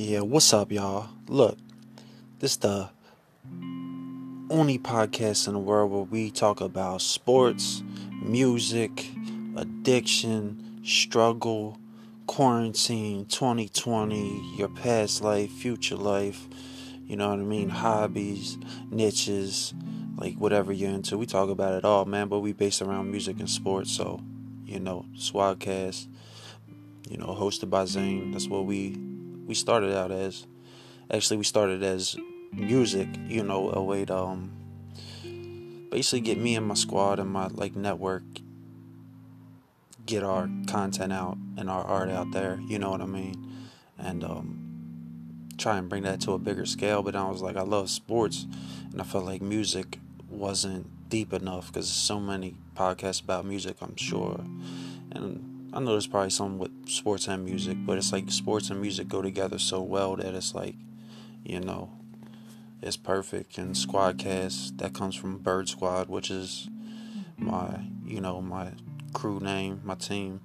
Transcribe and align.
Yeah, 0.00 0.20
what's 0.20 0.52
up, 0.52 0.70
y'all? 0.70 1.08
Look, 1.26 1.58
this 2.38 2.54
the 2.54 2.88
only 4.48 4.78
podcast 4.78 5.48
in 5.48 5.54
the 5.54 5.58
world 5.58 5.90
where 5.90 6.02
we 6.02 6.30
talk 6.30 6.60
about 6.60 7.02
sports, 7.02 7.82
music, 8.22 9.10
addiction, 9.56 10.82
struggle, 10.84 11.78
quarantine, 12.28 13.26
2020, 13.26 14.54
your 14.56 14.68
past 14.68 15.20
life, 15.20 15.50
future 15.50 15.96
life, 15.96 16.46
you 17.04 17.16
know 17.16 17.30
what 17.30 17.40
I 17.40 17.42
mean, 17.42 17.68
hobbies, 17.68 18.56
niches, 18.92 19.74
like 20.16 20.36
whatever 20.36 20.72
you're 20.72 20.90
into. 20.90 21.18
We 21.18 21.26
talk 21.26 21.50
about 21.50 21.74
it 21.74 21.84
all, 21.84 22.04
man, 22.04 22.28
but 22.28 22.38
we 22.38 22.52
base 22.52 22.80
around 22.80 23.10
music 23.10 23.40
and 23.40 23.50
sports, 23.50 23.90
so, 23.90 24.20
you 24.64 24.78
know, 24.78 25.06
Squadcast, 25.16 26.06
you 27.10 27.16
know, 27.16 27.34
hosted 27.36 27.68
by 27.68 27.84
Zane. 27.84 28.30
That's 28.30 28.46
what 28.46 28.64
we 28.64 29.07
we 29.48 29.54
started 29.54 29.96
out 29.96 30.12
as. 30.12 30.46
Actually, 31.10 31.38
we 31.38 31.44
started 31.44 31.82
as 31.82 32.16
music, 32.52 33.08
you 33.26 33.42
know, 33.42 33.70
a 33.72 33.82
way 33.82 34.04
to 34.04 34.16
um, 34.16 34.52
basically 35.90 36.20
get 36.20 36.38
me 36.38 36.54
and 36.54 36.66
my 36.66 36.74
squad 36.74 37.18
and 37.18 37.30
my 37.30 37.46
like 37.48 37.74
network 37.74 38.22
get 40.04 40.22
our 40.22 40.48
content 40.66 41.12
out 41.12 41.36
and 41.56 41.68
our 41.68 41.84
art 41.84 42.08
out 42.08 42.30
there, 42.32 42.60
you 42.66 42.78
know 42.78 42.90
what 42.90 43.00
I 43.00 43.06
mean? 43.06 43.34
And 43.98 44.24
um, 44.24 45.48
try 45.58 45.76
and 45.76 45.88
bring 45.88 46.02
that 46.04 46.20
to 46.22 46.32
a 46.32 46.38
bigger 46.38 46.64
scale. 46.64 47.02
But 47.02 47.14
I 47.14 47.28
was 47.28 47.42
like, 47.42 47.56
I 47.56 47.62
love 47.62 47.90
sports, 47.90 48.46
and 48.90 49.00
I 49.00 49.04
felt 49.04 49.24
like 49.24 49.42
music 49.42 49.98
wasn't 50.28 51.08
deep 51.08 51.32
enough 51.32 51.68
because 51.68 51.88
so 51.88 52.20
many 52.20 52.56
podcasts 52.74 53.22
about 53.22 53.44
music, 53.44 53.76
I'm 53.82 53.96
sure. 53.96 54.40
And 55.10 55.57
I 55.78 55.80
know 55.80 55.92
there's 55.92 56.08
probably 56.08 56.30
some 56.30 56.58
with 56.58 56.72
sports 56.88 57.28
and 57.28 57.44
music, 57.44 57.76
but 57.86 57.98
it's 57.98 58.12
like 58.12 58.32
sports 58.32 58.68
and 58.68 58.80
music 58.80 59.06
go 59.06 59.22
together 59.22 59.60
so 59.60 59.80
well 59.80 60.16
that 60.16 60.34
it's 60.34 60.52
like, 60.52 60.74
you 61.44 61.60
know, 61.60 61.92
it's 62.82 62.96
perfect. 62.96 63.58
And 63.58 63.76
Squadcast 63.76 64.78
that 64.78 64.92
comes 64.92 65.14
from 65.14 65.38
Bird 65.38 65.68
Squad, 65.68 66.08
which 66.08 66.32
is 66.32 66.68
my, 67.36 67.82
you 68.04 68.20
know, 68.20 68.40
my 68.40 68.72
crew 69.12 69.38
name, 69.38 69.80
my 69.84 69.94
team, 69.94 70.40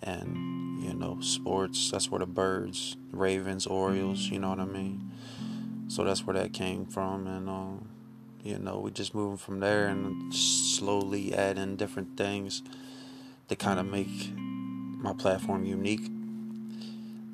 and 0.00 0.80
you 0.80 0.94
know, 0.94 1.18
sports. 1.22 1.90
That's 1.90 2.08
where 2.08 2.20
the 2.20 2.26
birds, 2.26 2.96
Ravens, 3.10 3.66
Orioles, 3.66 4.28
you 4.28 4.38
know 4.38 4.50
what 4.50 4.60
I 4.60 4.64
mean. 4.64 5.10
So 5.88 6.04
that's 6.04 6.24
where 6.24 6.34
that 6.34 6.52
came 6.52 6.86
from, 6.86 7.26
and 7.26 7.48
um, 7.48 7.88
you 8.44 8.60
know, 8.60 8.78
we 8.78 8.92
just 8.92 9.12
moving 9.12 9.38
from 9.38 9.58
there 9.58 9.88
and 9.88 10.32
slowly 10.32 11.34
adding 11.34 11.74
different 11.74 12.16
things 12.16 12.62
to 13.48 13.56
kind 13.56 13.78
of 13.78 13.86
make 13.86 14.32
my 14.36 15.12
platform 15.12 15.64
unique. 15.64 16.06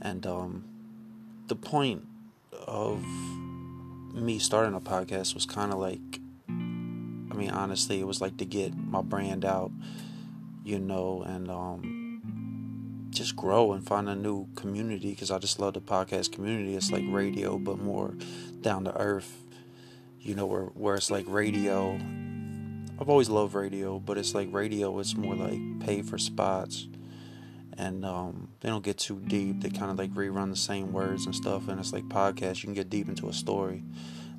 And 0.02 0.27
um, 0.27 0.64
the 1.48 1.56
point 1.56 2.06
of 2.66 3.02
me 4.12 4.38
starting 4.38 4.74
a 4.74 4.80
podcast 4.80 5.34
was 5.34 5.46
kind 5.46 5.72
of 5.72 5.78
like, 5.78 6.20
I 6.48 7.34
mean, 7.34 7.50
honestly, 7.50 8.00
it 8.00 8.06
was 8.06 8.20
like 8.20 8.36
to 8.38 8.44
get 8.44 8.77
my 8.77 9.00
brand 9.00 9.44
out, 9.44 9.70
you 10.64 10.78
know, 10.78 11.22
and 11.22 11.50
um, 11.50 13.08
just 13.10 13.36
grow 13.36 13.72
and 13.72 13.86
find 13.86 14.08
a 14.08 14.14
new 14.14 14.48
community 14.55 15.10
because 15.10 15.30
I 15.30 15.38
just 15.38 15.58
love 15.58 15.74
the 15.74 15.80
podcast 15.80 16.33
community. 16.33 16.74
It's 16.74 16.90
like 16.90 17.05
radio, 17.08 17.58
but 17.58 17.78
more 17.78 18.14
down 18.60 18.84
to 18.84 18.96
earth, 18.96 19.33
you 20.20 20.34
know, 20.34 20.46
where, 20.46 20.64
where 20.64 20.96
it's 20.96 21.10
like 21.10 21.24
radio 21.28 21.98
I've 23.03 23.08
always 23.08 23.28
loved 23.28 23.55
radio, 23.55 23.98
but 23.98 24.17
it's 24.17 24.33
like 24.33 24.53
radio. 24.53 24.97
It's 25.00 25.17
more 25.17 25.34
like 25.34 25.58
pay 25.81 26.03
for 26.03 26.19
spots, 26.19 26.86
and 27.77 28.05
um, 28.05 28.50
they 28.61 28.69
don't 28.69 28.84
get 28.84 28.98
too 28.98 29.19
deep. 29.27 29.61
They 29.61 29.70
kind 29.70 29.91
of 29.91 29.98
like 29.98 30.12
rerun 30.12 30.50
the 30.50 30.56
same 30.56 30.92
words 30.92 31.27
and 31.27 31.34
stuff. 31.34 31.67
And 31.67 31.80
it's 31.80 31.92
like 31.92 32.05
podcasts. 32.05 32.62
You 32.62 32.69
can 32.69 32.75
get 32.75 32.91
deep 32.91 33.08
into 33.08 33.29
a 33.29 33.33
story. 33.33 33.83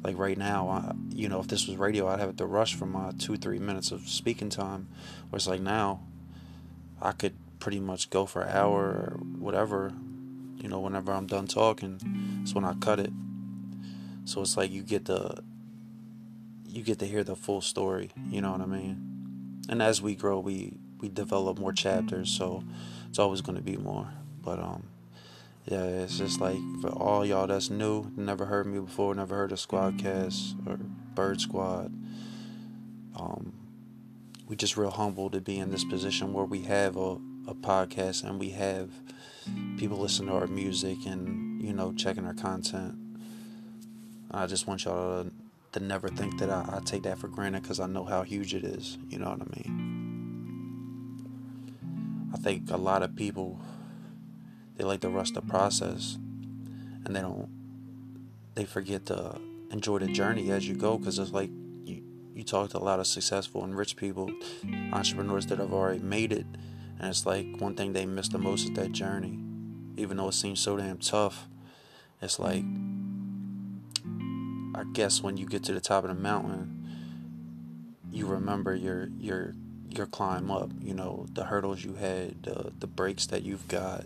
Like 0.01 0.17
right 0.17 0.37
now, 0.37 0.69
I, 0.69 0.93
you 1.09 1.27
know, 1.27 1.41
if 1.41 1.47
this 1.47 1.67
was 1.67 1.75
radio, 1.75 2.07
I'd 2.07 2.21
have 2.21 2.37
to 2.37 2.45
rush 2.45 2.75
for 2.75 2.85
my 2.85 3.11
two 3.19 3.35
three 3.35 3.59
minutes 3.59 3.91
of 3.91 4.07
speaking 4.07 4.49
time. 4.49 4.87
Where 5.29 5.35
it's 5.35 5.47
like 5.47 5.59
now, 5.59 5.99
I 7.01 7.11
could 7.11 7.33
pretty 7.59 7.81
much 7.81 8.11
go 8.11 8.25
for 8.25 8.43
an 8.43 8.55
hour 8.55 8.79
or 8.79 9.19
whatever. 9.39 9.91
You 10.55 10.69
know, 10.69 10.79
whenever 10.79 11.11
I'm 11.11 11.27
done 11.27 11.47
talking, 11.47 11.99
it's 12.43 12.55
when 12.55 12.63
I 12.63 12.75
cut 12.75 13.01
it. 13.01 13.11
So 14.23 14.39
it's 14.39 14.55
like 14.55 14.71
you 14.71 14.83
get 14.83 15.03
the 15.03 15.43
you 16.73 16.81
get 16.81 16.99
to 16.99 17.05
hear 17.05 17.23
the 17.23 17.35
full 17.35 17.61
story. 17.61 18.11
You 18.29 18.41
know 18.41 18.51
what 18.51 18.61
I 18.61 18.65
mean? 18.65 19.61
And 19.69 19.81
as 19.81 20.01
we 20.01 20.15
grow, 20.15 20.39
we 20.39 20.73
we 20.99 21.07
develop 21.07 21.59
more 21.59 21.73
chapters, 21.73 22.31
so 22.31 22.63
it's 23.09 23.19
always 23.19 23.41
going 23.41 23.57
to 23.57 23.61
be 23.61 23.77
more. 23.77 24.09
But 24.41 24.59
um, 24.59 24.83
yeah, 25.65 25.83
it's 25.83 26.17
just 26.17 26.41
like 26.41 26.57
for 26.81 26.89
all 26.89 27.25
y'all 27.25 27.47
that's 27.47 27.69
new, 27.69 28.11
never 28.17 28.45
heard 28.45 28.65
me 28.65 28.79
before, 28.79 29.13
never 29.13 29.35
heard 29.35 29.51
of 29.51 29.59
Squadcast 29.59 30.67
or 30.67 30.77
Bird 31.13 31.39
Squad. 31.39 31.93
Um, 33.15 33.53
we 34.47 34.55
just 34.55 34.75
real 34.75 34.91
humble 34.91 35.29
to 35.29 35.39
be 35.39 35.59
in 35.59 35.69
this 35.69 35.83
position 35.83 36.33
where 36.33 36.45
we 36.45 36.61
have 36.63 36.97
a, 36.97 37.17
a 37.47 37.53
podcast 37.53 38.23
and 38.23 38.39
we 38.39 38.49
have 38.51 38.89
people 39.77 39.97
listen 39.97 40.25
to 40.25 40.33
our 40.33 40.47
music 40.47 41.05
and 41.05 41.61
you 41.61 41.73
know 41.73 41.93
checking 41.93 42.25
our 42.25 42.33
content. 42.33 42.95
I 44.31 44.47
just 44.47 44.65
want 44.65 44.85
y'all 44.85 45.25
to 45.25 45.31
to 45.73 45.79
never 45.79 46.07
think 46.07 46.39
that 46.39 46.49
I, 46.49 46.77
I 46.77 46.79
take 46.85 47.03
that 47.03 47.17
for 47.17 47.27
granted 47.27 47.63
because 47.63 47.79
I 47.79 47.87
know 47.87 48.05
how 48.05 48.23
huge 48.23 48.53
it 48.53 48.63
is. 48.63 48.97
You 49.09 49.19
know 49.19 49.29
what 49.29 49.41
I 49.41 49.45
mean? 49.59 49.93
I 52.33 52.37
think 52.37 52.71
a 52.71 52.77
lot 52.77 53.03
of 53.03 53.15
people 53.15 53.59
they 54.75 54.83
like 54.83 55.01
to 55.01 55.09
rush 55.09 55.31
the 55.31 55.41
process 55.41 56.17
and 57.05 57.15
they 57.15 57.21
don't 57.21 57.49
they 58.55 58.65
forget 58.65 59.05
to 59.07 59.39
enjoy 59.71 59.99
the 59.99 60.07
journey 60.07 60.51
as 60.51 60.67
you 60.67 60.75
go 60.75 60.97
because 60.97 61.19
it's 61.19 61.31
like 61.31 61.49
you 61.83 62.03
you 62.33 62.43
talk 62.43 62.71
to 62.71 62.77
a 62.77 62.79
lot 62.79 62.99
of 62.99 63.07
successful 63.07 63.63
and 63.63 63.77
rich 63.77 63.95
people 63.95 64.31
entrepreneurs 64.91 65.45
that 65.47 65.59
have 65.59 65.73
already 65.73 65.99
made 65.99 66.31
it 66.31 66.45
and 66.99 67.09
it's 67.09 67.25
like 67.25 67.45
one 67.59 67.75
thing 67.75 67.93
they 67.93 68.05
miss 68.05 68.29
the 68.29 68.37
most 68.37 68.65
is 68.65 68.71
that 68.71 68.91
journey 68.91 69.39
even 69.95 70.17
though 70.17 70.29
it 70.29 70.33
seems 70.33 70.59
so 70.59 70.75
damn 70.75 70.97
tough 70.97 71.47
it's 72.21 72.39
like 72.39 72.63
guess 74.93 75.21
when 75.21 75.37
you 75.37 75.45
get 75.45 75.63
to 75.63 75.73
the 75.73 75.81
top 75.81 76.03
of 76.03 76.09
the 76.09 76.21
mountain, 76.21 76.83
you 78.11 78.27
remember 78.27 78.75
your 78.75 79.09
your 79.19 79.53
your 79.89 80.05
climb 80.05 80.51
up. 80.51 80.71
You 80.79 80.93
know 80.93 81.25
the 81.33 81.45
hurdles 81.45 81.83
you 81.83 81.95
had, 81.95 82.43
the 82.43 82.71
the 82.79 82.87
breaks 82.87 83.25
that 83.27 83.43
you've 83.43 83.67
got. 83.67 84.05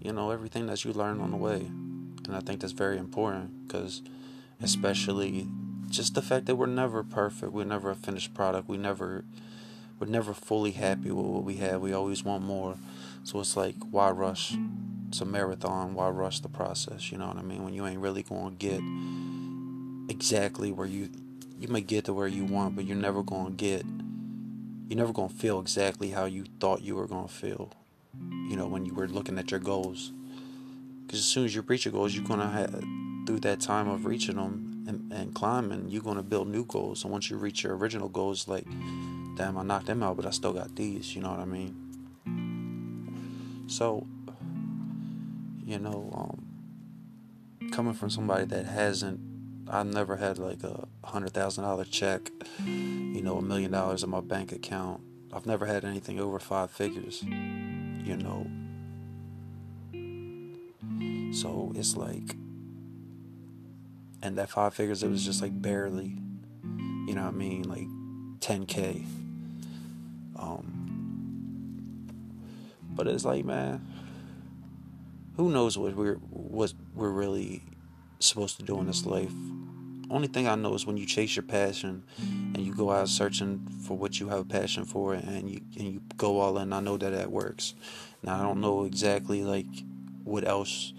You 0.00 0.12
know 0.12 0.30
everything 0.30 0.66
that 0.66 0.84
you 0.84 0.92
learned 0.92 1.22
on 1.22 1.30
the 1.30 1.36
way, 1.36 1.60
and 2.26 2.34
I 2.34 2.40
think 2.40 2.60
that's 2.60 2.72
very 2.72 2.98
important 2.98 3.66
because, 3.66 4.02
especially, 4.60 5.48
just 5.88 6.14
the 6.14 6.22
fact 6.22 6.46
that 6.46 6.56
we're 6.56 6.66
never 6.66 7.02
perfect. 7.02 7.52
We're 7.52 7.64
never 7.64 7.90
a 7.90 7.94
finished 7.94 8.34
product. 8.34 8.68
We 8.68 8.76
never 8.76 9.24
we're 9.98 10.08
never 10.08 10.34
fully 10.34 10.72
happy 10.72 11.10
with 11.10 11.26
what 11.26 11.44
we 11.44 11.56
have. 11.56 11.80
We 11.80 11.92
always 11.92 12.24
want 12.24 12.42
more. 12.44 12.76
So 13.22 13.40
it's 13.40 13.56
like 13.56 13.76
why 13.90 14.10
rush? 14.10 14.56
It's 15.08 15.20
a 15.20 15.24
marathon. 15.24 15.94
Why 15.94 16.08
rush 16.08 16.40
the 16.40 16.48
process? 16.48 17.12
You 17.12 17.18
know 17.18 17.28
what 17.28 17.36
I 17.36 17.42
mean? 17.42 17.62
When 17.62 17.72
you 17.72 17.86
ain't 17.86 18.00
really 18.00 18.24
going 18.24 18.56
to 18.56 18.66
get 18.68 18.80
exactly 20.08 20.72
where 20.72 20.86
you 20.86 21.10
you 21.58 21.68
might 21.68 21.86
get 21.86 22.04
to 22.06 22.12
where 22.12 22.26
you 22.26 22.44
want, 22.44 22.76
but 22.76 22.84
you're 22.84 22.96
never 22.96 23.22
to 23.46 23.56
get 23.56 23.84
you're 24.88 24.98
never 24.98 25.12
to 25.28 25.34
feel 25.34 25.60
exactly 25.60 26.10
how 26.10 26.26
you 26.26 26.44
thought 26.60 26.82
you 26.82 26.96
were 26.96 27.06
to 27.26 27.32
feel. 27.32 27.72
You 28.48 28.56
know, 28.56 28.66
when 28.66 28.84
you 28.84 28.94
were 28.94 29.08
looking 29.08 29.38
at 29.38 29.50
your 29.50 29.60
goals. 29.60 30.12
Because 31.06 31.20
as 31.20 31.26
soon 31.26 31.44
as 31.44 31.54
you 31.54 31.62
reach 31.62 31.84
your 31.84 31.92
goals, 31.92 32.14
you're 32.14 32.24
to 32.40 32.46
have, 32.46 32.84
through 33.26 33.40
that 33.40 33.60
time 33.60 33.88
of 33.88 34.06
reaching 34.06 34.36
them 34.36 34.84
and, 34.86 35.12
and 35.12 35.34
climbing, 35.34 35.88
you're 35.88 36.02
to 36.16 36.22
build 36.22 36.48
new 36.48 36.64
goals. 36.64 37.02
And 37.02 37.12
once 37.12 37.30
you 37.30 37.36
reach 37.36 37.64
your 37.64 37.76
original 37.76 38.08
goals, 38.08 38.46
like, 38.46 38.66
damn, 39.36 39.56
I 39.58 39.62
knocked 39.62 39.86
them 39.86 40.02
out, 40.02 40.16
but 40.16 40.26
I 40.26 40.30
still 40.30 40.52
got 40.52 40.76
these. 40.76 41.14
You 41.16 41.22
know 41.22 41.30
what 41.30 41.40
I 41.40 41.44
mean? 41.44 41.74
So, 43.66 44.06
you 45.64 45.78
know, 45.78 46.10
um, 46.14 47.70
coming 47.72 47.94
from 47.94 48.10
somebody 48.10 48.44
that 48.44 48.66
hasn't 48.66 49.18
I've 49.68 49.86
never 49.86 50.16
had 50.16 50.38
like 50.38 50.62
a 50.62 50.86
hundred 51.04 51.32
thousand 51.32 51.64
dollar 51.64 51.84
check, 51.84 52.30
you 52.66 53.22
know, 53.22 53.38
a 53.38 53.42
million 53.42 53.70
dollars 53.70 54.02
in 54.02 54.10
my 54.10 54.20
bank 54.20 54.52
account. 54.52 55.00
I've 55.32 55.46
never 55.46 55.66
had 55.66 55.84
anything 55.84 56.20
over 56.20 56.38
five 56.38 56.70
figures, 56.70 57.22
you 57.22 58.16
know. 58.16 58.46
So 61.32 61.72
it's 61.74 61.96
like, 61.96 62.36
and 64.22 64.36
that 64.38 64.50
five 64.50 64.74
figures, 64.74 65.02
it 65.02 65.08
was 65.08 65.24
just 65.24 65.42
like 65.42 65.60
barely, 65.60 66.16
you 66.62 67.14
know 67.14 67.22
what 67.22 67.34
I 67.34 67.36
mean, 67.36 67.62
like 67.64 67.88
10k. 68.40 69.04
Um, 70.36 72.06
but 72.90 73.08
it's 73.08 73.24
like, 73.24 73.44
man, 73.44 73.84
who 75.36 75.50
knows 75.50 75.76
what 75.76 75.94
we're 75.96 76.14
what 76.16 76.72
we're 76.94 77.10
really 77.10 77.62
supposed 78.18 78.56
to 78.58 78.62
do 78.62 78.78
in 78.80 78.86
this 78.86 79.06
life. 79.06 79.32
Only 80.10 80.28
thing 80.28 80.46
I 80.46 80.54
know 80.54 80.74
is 80.74 80.86
when 80.86 80.96
you 80.96 81.06
chase 81.06 81.34
your 81.34 81.44
passion 81.44 82.04
and 82.18 82.58
you 82.58 82.74
go 82.74 82.90
out 82.90 83.08
searching 83.08 83.66
for 83.86 83.96
what 83.96 84.20
you 84.20 84.28
have 84.28 84.40
a 84.40 84.44
passion 84.44 84.84
for 84.84 85.14
and 85.14 85.50
you 85.50 85.60
and 85.76 85.88
you 85.94 86.02
go 86.16 86.40
all 86.40 86.58
in. 86.58 86.72
I 86.72 86.80
know 86.80 86.96
that 86.96 87.10
that 87.10 87.30
works. 87.30 87.74
Now 88.22 88.38
I 88.38 88.42
don't 88.42 88.60
know 88.60 88.84
exactly 88.84 89.42
like 89.42 89.66
what 90.24 90.46
else 90.46 90.92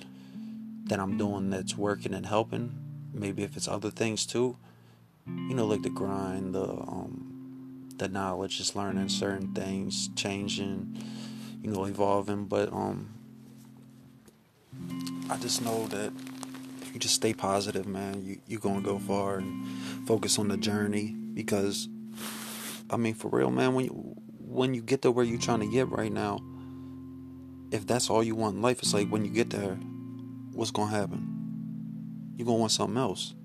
that 0.85 1.00
I'm 1.00 1.17
doing 1.17 1.50
that's 1.50 1.77
working 1.77 2.13
and 2.13 2.25
helping. 2.25 2.75
Maybe 3.13 3.44
if 3.44 3.56
it's 3.56 3.67
other 3.67 3.89
things 3.89 4.25
too, 4.25 4.57
you 5.25 5.56
know, 5.56 5.65
like 5.65 5.81
the 5.81 5.89
grind, 5.89 6.53
the 6.53 6.63
um, 6.63 7.89
the 7.97 8.07
knowledge, 8.07 8.57
just 8.57 8.75
learning 8.75 9.09
certain 9.09 9.53
things, 9.53 10.09
changing, 10.15 10.97
you 11.62 11.71
know, 11.71 11.85
evolving. 11.85 12.45
But 12.45 12.71
um, 12.73 13.09
I 15.29 15.38
just 15.38 15.62
know 15.62 15.88
that 15.88 16.12
you 16.95 17.00
just 17.01 17.15
stay 17.15 17.33
positive, 17.33 17.86
man, 17.86 18.25
you 18.25 18.39
you 18.47 18.57
gonna 18.57 18.81
go 18.81 18.97
far 18.97 19.38
and 19.38 19.68
focus 20.07 20.39
on 20.39 20.47
the 20.47 20.56
journey 20.56 21.13
because, 21.33 21.89
I 22.89 22.95
mean, 22.95 23.13
for 23.13 23.27
real, 23.27 23.51
man, 23.51 23.74
when 23.74 23.86
you 23.86 24.15
when 24.39 24.74
you 24.74 24.81
get 24.81 25.01
to 25.01 25.12
where 25.12 25.25
you're 25.25 25.38
trying 25.38 25.59
to 25.59 25.68
get 25.68 25.89
right 25.89 26.12
now, 26.12 26.39
if 27.69 27.86
that's 27.86 28.09
all 28.09 28.24
you 28.24 28.33
want 28.33 28.56
in 28.56 28.62
life, 28.62 28.80
it's 28.80 28.94
like 28.94 29.09
when 29.09 29.25
you 29.25 29.31
get 29.31 29.50
there, 29.50 29.75
what's 30.53 30.71
gonna 30.71 30.89
happen? 30.89 32.33
You're 32.38 32.45
gonna 32.45 32.59
want 32.59 32.71
something 32.71 32.98
else. 32.98 33.36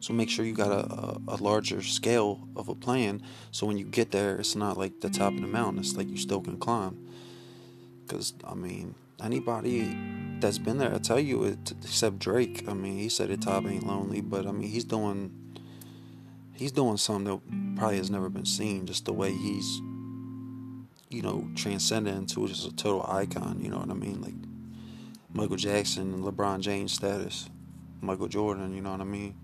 So 0.00 0.12
make 0.12 0.28
sure 0.28 0.44
you 0.44 0.52
got 0.52 0.70
a, 0.70 0.92
a, 0.92 1.20
a, 1.28 1.36
larger 1.36 1.80
scale 1.80 2.46
of 2.54 2.68
a 2.68 2.74
plan. 2.74 3.22
So 3.50 3.66
when 3.66 3.78
you 3.78 3.86
get 3.86 4.10
there, 4.10 4.36
it's 4.36 4.54
not 4.54 4.76
like 4.76 5.00
the 5.00 5.08
top 5.08 5.32
of 5.32 5.40
the 5.40 5.46
mountain. 5.46 5.78
It's 5.78 5.96
like 5.96 6.10
you 6.10 6.18
still 6.18 6.42
can 6.42 6.58
climb. 6.58 7.08
Because 8.02 8.34
I 8.44 8.54
mean, 8.54 8.94
anybody 9.22 9.96
that's 10.44 10.58
been 10.58 10.78
there, 10.78 10.94
I 10.94 10.98
tell 10.98 11.18
you, 11.18 11.44
it, 11.44 11.72
except 11.82 12.18
Drake. 12.18 12.64
I 12.68 12.74
mean, 12.74 12.98
he 12.98 13.08
said 13.08 13.30
it 13.30 13.42
top 13.42 13.64
ain't 13.66 13.86
lonely, 13.86 14.20
but 14.20 14.46
I 14.46 14.52
mean, 14.52 14.68
he's 14.68 14.84
doing 14.84 15.32
he's 16.52 16.70
doing 16.70 16.98
something 16.98 17.24
that 17.24 17.76
probably 17.78 17.96
has 17.96 18.10
never 18.10 18.28
been 18.28 18.44
seen. 18.44 18.86
Just 18.86 19.06
the 19.06 19.12
way 19.12 19.32
he's 19.32 19.80
you 21.08 21.22
know 21.22 21.48
transcended 21.54 22.14
into 22.14 22.46
just 22.46 22.66
a 22.66 22.76
total 22.76 23.06
icon. 23.08 23.60
You 23.62 23.70
know 23.70 23.78
what 23.78 23.90
I 23.90 23.94
mean? 23.94 24.20
Like 24.20 24.34
Michael 25.32 25.56
Jackson, 25.56 26.12
and 26.12 26.22
LeBron 26.22 26.60
James 26.60 26.92
status, 26.92 27.48
Michael 28.02 28.28
Jordan. 28.28 28.74
You 28.74 28.82
know 28.82 28.92
what 28.92 29.00
I 29.00 29.04
mean? 29.04 29.34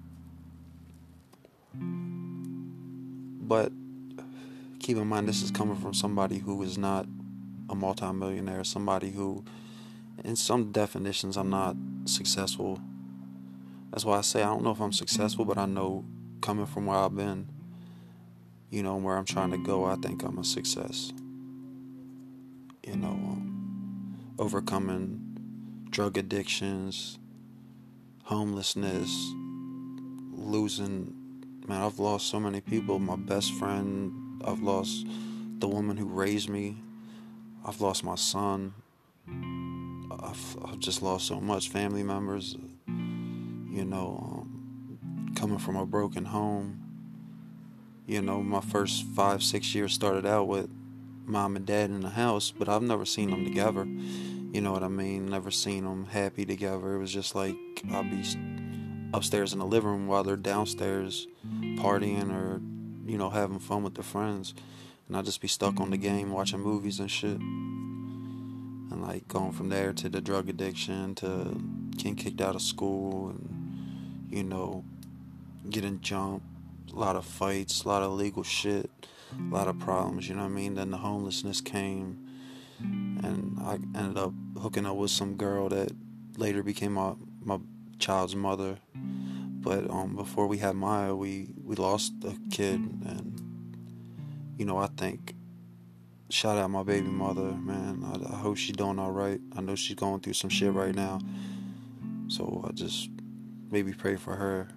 But 3.40 3.72
keep 4.80 4.98
in 4.98 5.06
mind, 5.06 5.28
this 5.28 5.42
is 5.42 5.50
coming 5.50 5.76
from 5.76 5.94
somebody 5.94 6.38
who 6.38 6.62
is 6.62 6.76
not 6.76 7.06
a 7.70 7.74
multimillionaire, 7.74 8.64
somebody 8.64 9.10
who, 9.10 9.44
in 10.24 10.36
some 10.36 10.72
definitions, 10.72 11.36
I'm 11.36 11.50
not 11.50 11.76
successful. 12.04 12.80
That's 13.90 14.04
why 14.04 14.18
I 14.18 14.20
say 14.20 14.42
I 14.42 14.46
don't 14.46 14.62
know 14.62 14.70
if 14.70 14.80
I'm 14.80 14.92
successful, 14.92 15.44
but 15.44 15.58
I 15.58 15.66
know 15.66 16.04
coming 16.40 16.66
from 16.66 16.86
where 16.86 16.98
I've 16.98 17.14
been, 17.14 17.48
you 18.70 18.82
know, 18.82 18.96
where 18.96 19.16
I'm 19.16 19.24
trying 19.24 19.50
to 19.50 19.58
go, 19.58 19.84
I 19.84 19.96
think 19.96 20.22
I'm 20.22 20.38
a 20.38 20.44
success. 20.44 21.12
You 22.86 22.96
know, 22.96 23.08
um, 23.08 24.18
overcoming 24.38 25.86
drug 25.90 26.16
addictions, 26.16 27.18
homelessness, 28.24 29.10
losing 30.32 31.14
man, 31.70 31.82
I've 31.82 31.98
lost 32.00 32.28
so 32.28 32.40
many 32.40 32.60
people. 32.60 32.98
My 32.98 33.16
best 33.16 33.52
friend, 33.54 34.42
I've 34.44 34.60
lost 34.60 35.06
the 35.58 35.68
woman 35.68 35.96
who 35.96 36.06
raised 36.06 36.48
me, 36.48 36.76
I've 37.64 37.80
lost 37.80 38.02
my 38.02 38.16
son. 38.16 38.74
I've, 40.22 40.56
I've 40.64 40.78
just 40.78 41.02
lost 41.02 41.26
so 41.26 41.40
much 41.40 41.68
family 41.68 42.02
members. 42.02 42.56
You 42.86 43.84
know, 43.84 44.18
um, 44.22 45.32
coming 45.36 45.58
from 45.58 45.76
a 45.76 45.86
broken 45.86 46.24
home. 46.24 46.82
You 48.06 48.20
know, 48.22 48.42
my 48.42 48.60
first 48.60 49.04
five, 49.04 49.42
six 49.42 49.74
years 49.74 49.92
started 49.92 50.26
out 50.26 50.48
with 50.48 50.68
mom 51.24 51.54
and 51.56 51.64
dad 51.64 51.90
in 51.90 52.00
the 52.00 52.10
house, 52.10 52.50
but 52.50 52.68
I've 52.68 52.82
never 52.82 53.04
seen 53.04 53.30
them 53.30 53.44
together. 53.44 53.84
You 53.84 54.60
know 54.60 54.72
what 54.72 54.82
I 54.82 54.88
mean? 54.88 55.26
Never 55.26 55.52
seen 55.52 55.84
them 55.84 56.06
happy 56.06 56.44
together. 56.44 56.94
It 56.94 56.98
was 56.98 57.12
just 57.12 57.36
like 57.36 57.54
I'd 57.92 58.10
be 58.10 58.24
upstairs 59.12 59.52
in 59.52 59.58
the 59.58 59.66
living 59.66 59.90
room 59.90 60.06
while 60.06 60.24
they're 60.24 60.36
downstairs 60.36 61.26
partying 61.76 62.32
or 62.32 62.60
you 63.08 63.18
know 63.18 63.30
having 63.30 63.58
fun 63.58 63.82
with 63.82 63.94
their 63.94 64.04
friends 64.04 64.54
and 65.08 65.16
I'd 65.16 65.24
just 65.24 65.40
be 65.40 65.48
stuck 65.48 65.80
on 65.80 65.90
the 65.90 65.96
game 65.96 66.30
watching 66.30 66.60
movies 66.60 67.00
and 67.00 67.10
shit 67.10 67.38
and 68.90 69.02
like 69.02 69.26
going 69.28 69.52
from 69.52 69.68
there 69.68 69.92
to 69.92 70.08
the 70.08 70.20
drug 70.20 70.48
addiction 70.48 71.14
to 71.16 71.60
getting 71.96 72.16
kicked 72.16 72.40
out 72.40 72.54
of 72.54 72.62
school 72.62 73.30
and 73.30 74.26
you 74.30 74.42
know 74.42 74.84
getting 75.68 76.00
jumped 76.00 76.46
a 76.92 76.96
lot 76.96 77.16
of 77.16 77.24
fights 77.24 77.84
a 77.84 77.88
lot 77.88 78.02
of 78.02 78.12
legal 78.12 78.42
shit 78.42 78.90
a 79.32 79.54
lot 79.54 79.68
of 79.68 79.78
problems 79.78 80.28
you 80.28 80.34
know 80.34 80.42
what 80.42 80.48
I 80.48 80.54
mean 80.54 80.74
then 80.74 80.90
the 80.90 80.98
homelessness 80.98 81.60
came 81.60 82.18
and 82.80 83.58
I 83.60 83.74
ended 83.98 84.16
up 84.16 84.32
hooking 84.60 84.86
up 84.86 84.96
with 84.96 85.10
some 85.10 85.36
girl 85.36 85.68
that 85.68 85.92
later 86.36 86.62
became 86.62 86.94
my 86.94 87.14
my 87.42 87.58
child's 87.98 88.34
mother. 88.34 88.78
But 88.94 89.90
um, 89.90 90.16
before 90.16 90.46
we 90.46 90.58
had 90.58 90.74
Maya, 90.74 91.14
we, 91.14 91.50
we 91.62 91.76
lost 91.76 92.14
a 92.24 92.34
kid, 92.50 92.80
and 92.80 94.54
you 94.56 94.64
know 94.64 94.78
I 94.78 94.86
think 94.86 95.34
shout 96.30 96.56
out 96.56 96.70
my 96.70 96.82
baby 96.82 97.08
mother, 97.08 97.42
man. 97.42 98.04
I, 98.04 98.32
I 98.32 98.36
hope 98.36 98.56
she's 98.56 98.76
doing 98.76 98.98
all 98.98 99.10
right. 99.10 99.40
I 99.56 99.60
know 99.60 99.74
she's 99.74 99.96
going 99.96 100.20
through 100.20 100.34
some 100.34 100.50
shit 100.50 100.72
right 100.72 100.94
now, 100.94 101.20
so 102.28 102.64
I 102.66 102.72
just 102.72 103.10
maybe 103.70 103.92
pray 103.92 104.16
for 104.16 104.36
her. 104.36 104.68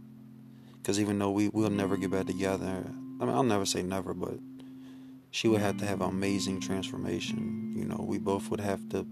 Cause 0.84 1.00
even 1.00 1.18
though 1.18 1.32
we 1.32 1.48
we'll 1.48 1.70
never 1.70 1.96
get 1.96 2.12
back 2.12 2.26
together, 2.26 2.84
I 3.22 3.26
mean 3.26 3.34
I'll 3.34 3.44
never 3.44 3.66
say 3.66 3.82
never, 3.82 4.14
but 4.14 4.38
she 5.32 5.48
would 5.48 5.62
have 5.62 5.78
to 5.78 5.86
have 5.86 6.02
an 6.02 6.10
amazing 6.10 6.60
transformation. 6.60 7.74
You 7.76 7.86
know, 7.86 8.04
we 8.06 8.18
both 8.18 8.52
would 8.52 8.60
have 8.60 8.90
to 8.90 9.08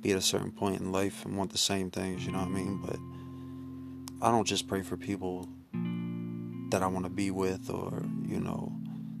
be 0.00 0.12
at 0.12 0.18
a 0.18 0.22
certain 0.22 0.50
point 0.50 0.80
in 0.80 0.92
life 0.92 1.24
and 1.24 1.36
want 1.36 1.52
the 1.52 1.58
same 1.58 1.90
things. 1.90 2.24
You 2.24 2.32
know 2.32 2.38
what 2.38 2.48
I 2.48 2.50
mean? 2.50 2.80
But 2.84 4.26
I 4.26 4.30
don't 4.30 4.46
just 4.46 4.66
pray 4.66 4.82
for 4.82 4.96
people 4.96 5.48
that 6.70 6.82
I 6.82 6.86
want 6.86 7.04
to 7.04 7.10
be 7.10 7.30
with 7.30 7.70
or, 7.70 8.02
you 8.26 8.40
know, 8.40 8.72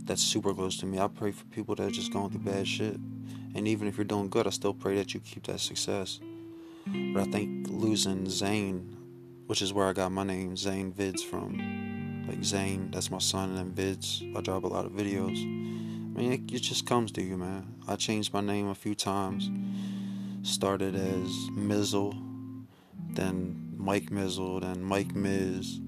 that's 0.08 0.22
super 0.22 0.54
close 0.54 0.78
to 0.78 0.86
me. 0.86 0.98
I 0.98 1.06
pray 1.06 1.30
for 1.30 1.44
people 1.46 1.74
that 1.74 1.86
are 1.86 1.90
just 1.90 2.12
going 2.12 2.30
through 2.30 2.40
bad 2.40 2.66
shit. 2.66 2.96
And 3.54 3.68
even 3.68 3.86
if 3.86 3.98
you're 3.98 4.04
doing 4.04 4.30
good, 4.30 4.46
I 4.46 4.50
still 4.50 4.72
pray 4.72 4.96
that 4.96 5.12
you 5.12 5.20
keep 5.20 5.46
that 5.46 5.60
success. 5.60 6.18
But 6.86 7.28
I 7.28 7.30
think 7.30 7.68
losing 7.68 8.28
Zane, 8.28 8.96
which 9.46 9.60
is 9.60 9.72
where 9.72 9.86
I 9.86 9.92
got 9.92 10.10
my 10.10 10.24
name, 10.24 10.56
Xane 10.56 10.92
Vidz 10.92 11.22
from. 11.22 12.24
Like 12.26 12.42
Zane, 12.42 12.90
that's 12.90 13.10
my 13.10 13.18
son, 13.18 13.50
and 13.50 13.58
then 13.58 13.72
Vids, 13.72 14.36
I 14.36 14.40
drop 14.40 14.64
a 14.64 14.66
lot 14.66 14.86
of 14.86 14.92
videos. 14.92 15.36
I 15.38 16.20
mean, 16.20 16.32
it, 16.32 16.52
it 16.52 16.60
just 16.60 16.86
comes 16.86 17.12
to 17.12 17.22
you, 17.22 17.36
man. 17.36 17.74
I 17.86 17.96
changed 17.96 18.32
my 18.32 18.40
name 18.40 18.68
a 18.68 18.74
few 18.74 18.94
times. 18.94 19.50
Started 20.42 20.94
as 20.94 21.50
Mizzle, 21.52 22.14
then 23.10 23.74
Mike 23.76 24.10
Mizzle, 24.10 24.60
then 24.60 24.82
Mike 24.82 25.14
Miz, 25.14 25.80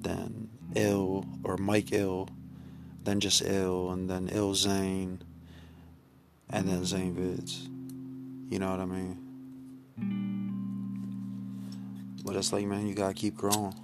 then 0.00 0.48
Ill 0.74 1.26
or 1.44 1.56
Mike 1.56 1.92
Ill, 1.92 2.28
then 3.04 3.20
just 3.20 3.42
Ill, 3.42 3.90
and 3.90 4.08
then 4.08 4.28
Ill 4.32 4.54
Zane, 4.54 5.22
and 6.48 6.68
then 6.68 6.82
Xane 6.82 7.14
Vidz. 7.14 7.68
You 8.50 8.58
know 8.58 8.70
what 8.70 8.80
I 8.80 8.84
mean? 8.84 9.18
But 12.24 12.36
it's 12.36 12.52
like, 12.52 12.66
man, 12.66 12.86
you 12.86 12.94
gotta 12.94 13.14
keep 13.14 13.36
growing. 13.36 13.74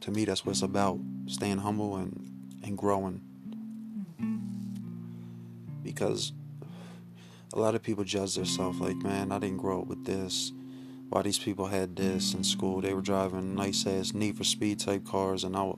To 0.00 0.10
me, 0.10 0.24
that's 0.24 0.44
what 0.44 0.52
it's 0.52 0.62
about 0.62 0.98
staying 1.26 1.58
humble 1.58 1.96
and, 1.96 2.58
and 2.62 2.76
growing. 2.76 3.20
Because 5.82 6.32
a 7.54 7.58
lot 7.58 7.74
of 7.74 7.82
people 7.82 8.04
judge 8.04 8.34
themselves 8.34 8.80
like, 8.80 8.96
man, 8.96 9.32
I 9.32 9.38
didn't 9.38 9.58
grow 9.58 9.82
up 9.82 9.86
with 9.86 10.04
this 10.04 10.52
why 11.12 11.20
these 11.20 11.38
people 11.38 11.66
had 11.66 11.94
this 11.94 12.32
in 12.32 12.42
school. 12.42 12.80
They 12.80 12.94
were 12.94 13.02
driving 13.02 13.54
nice 13.54 13.86
ass 13.86 14.14
Need 14.14 14.38
for 14.38 14.44
Speed 14.44 14.80
type 14.80 15.04
cars, 15.04 15.44
and 15.44 15.54
I, 15.54 15.74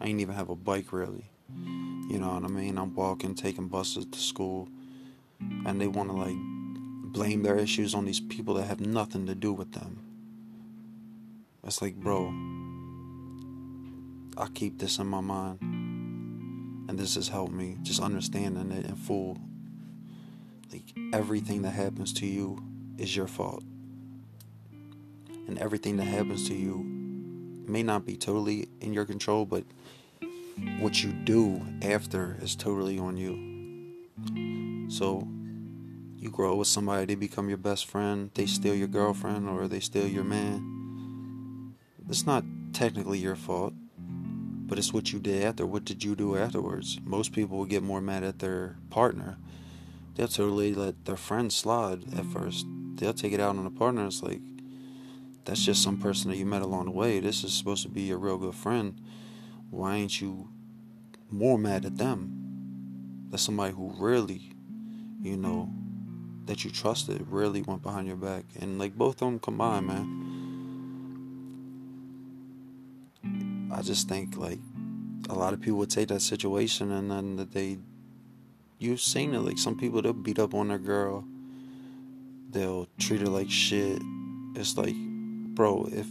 I 0.00 0.06
ain't 0.06 0.20
even 0.20 0.34
have 0.34 0.48
a 0.50 0.56
bike 0.56 0.92
really. 0.92 1.30
You 2.08 2.18
know 2.18 2.34
what 2.34 2.44
I 2.44 2.48
mean? 2.48 2.78
I'm 2.78 2.94
walking, 2.94 3.34
taking 3.34 3.68
buses 3.68 4.06
to 4.06 4.18
school, 4.18 4.68
and 5.66 5.80
they 5.80 5.86
want 5.86 6.10
to 6.10 6.16
like 6.16 6.36
blame 7.12 7.42
their 7.42 7.56
issues 7.56 7.94
on 7.94 8.04
these 8.04 8.20
people 8.20 8.54
that 8.54 8.64
have 8.64 8.80
nothing 8.80 9.26
to 9.26 9.34
do 9.34 9.52
with 9.52 9.72
them. 9.72 10.00
It's 11.64 11.82
like, 11.82 11.96
bro, 11.96 12.28
I 14.38 14.48
keep 14.54 14.78
this 14.78 14.98
in 14.98 15.06
my 15.06 15.20
mind, 15.20 15.58
and 16.88 16.98
this 16.98 17.16
has 17.16 17.28
helped 17.28 17.52
me 17.52 17.76
just 17.82 18.00
understanding 18.00 18.72
it 18.72 18.86
in 18.86 18.96
full. 18.96 19.38
Like 20.72 20.84
everything 21.12 21.62
that 21.62 21.70
happens 21.70 22.12
to 22.14 22.26
you 22.26 22.62
is 22.98 23.14
your 23.14 23.26
fault 23.26 23.62
and 25.48 25.58
everything 25.58 25.96
that 25.96 26.04
happens 26.04 26.46
to 26.48 26.54
you 26.54 26.97
may 27.68 27.82
not 27.82 28.06
be 28.06 28.16
totally 28.16 28.68
in 28.80 28.92
your 28.92 29.04
control, 29.04 29.44
but 29.44 29.64
what 30.80 31.02
you 31.02 31.12
do 31.12 31.62
after 31.82 32.36
is 32.40 32.56
totally 32.56 32.98
on 32.98 33.16
you. 33.16 34.88
So 34.90 35.28
you 36.16 36.30
grow 36.30 36.56
with 36.56 36.68
somebody, 36.68 37.06
they 37.06 37.14
become 37.14 37.48
your 37.48 37.58
best 37.58 37.86
friend, 37.86 38.30
they 38.34 38.46
steal 38.46 38.74
your 38.74 38.88
girlfriend 38.88 39.48
or 39.48 39.68
they 39.68 39.80
steal 39.80 40.08
your 40.08 40.24
man. 40.24 41.74
It's 42.08 42.26
not 42.26 42.44
technically 42.72 43.18
your 43.18 43.36
fault, 43.36 43.74
but 43.98 44.78
it's 44.78 44.92
what 44.92 45.12
you 45.12 45.20
did 45.20 45.44
after. 45.44 45.66
What 45.66 45.84
did 45.84 46.02
you 46.02 46.16
do 46.16 46.36
afterwards? 46.36 46.98
Most 47.04 47.32
people 47.32 47.58
will 47.58 47.66
get 47.66 47.82
more 47.82 48.00
mad 48.00 48.24
at 48.24 48.40
their 48.40 48.76
partner. 48.90 49.36
They'll 50.14 50.26
totally 50.26 50.74
let 50.74 51.04
their 51.04 51.16
friend 51.16 51.52
slide 51.52 52.02
at 52.16 52.26
first. 52.26 52.66
They'll 52.96 53.12
take 53.12 53.32
it 53.32 53.40
out 53.40 53.56
on 53.56 53.64
the 53.64 53.70
partner. 53.70 54.06
It's 54.06 54.22
like, 54.22 54.40
that's 55.48 55.64
just 55.64 55.82
some 55.82 55.96
person 55.96 56.30
that 56.30 56.36
you 56.36 56.44
met 56.44 56.60
along 56.60 56.84
the 56.84 56.90
way. 56.90 57.20
This 57.20 57.42
is 57.42 57.54
supposed 57.54 57.82
to 57.82 57.88
be 57.88 58.02
your 58.02 58.18
real 58.18 58.36
good 58.36 58.54
friend. 58.54 59.00
Why 59.70 59.94
ain't 59.94 60.20
you 60.20 60.50
more 61.30 61.56
mad 61.56 61.86
at 61.86 61.96
them? 61.96 63.26
That's 63.30 63.44
somebody 63.44 63.72
who 63.72 63.94
really, 63.96 64.52
you 65.22 65.38
know, 65.38 65.72
that 66.44 66.66
you 66.66 66.70
trusted 66.70 67.26
really 67.30 67.62
went 67.62 67.82
behind 67.82 68.06
your 68.06 68.18
back. 68.18 68.44
And 68.60 68.78
like 68.78 68.94
both 68.94 69.14
of 69.14 69.20
them 69.20 69.38
combined, 69.38 69.86
man. 69.86 70.26
I 73.72 73.80
just 73.80 74.06
think 74.06 74.36
like 74.36 74.60
a 75.30 75.34
lot 75.34 75.54
of 75.54 75.62
people 75.62 75.78
would 75.78 75.88
take 75.88 76.08
that 76.08 76.20
situation 76.20 76.92
and 76.92 77.10
then 77.10 77.36
that 77.36 77.52
they 77.52 77.78
you've 78.78 79.00
seen 79.00 79.32
it 79.32 79.38
like 79.38 79.56
some 79.56 79.78
people 79.78 80.02
they'll 80.02 80.12
beat 80.12 80.38
up 80.38 80.52
on 80.52 80.68
their 80.68 80.78
girl 80.78 81.24
they'll 82.50 82.86
treat 82.98 83.20
her 83.20 83.26
like 83.26 83.50
shit 83.50 84.00
it's 84.54 84.76
like 84.76 84.94
bro 85.58 85.88
if 85.90 86.06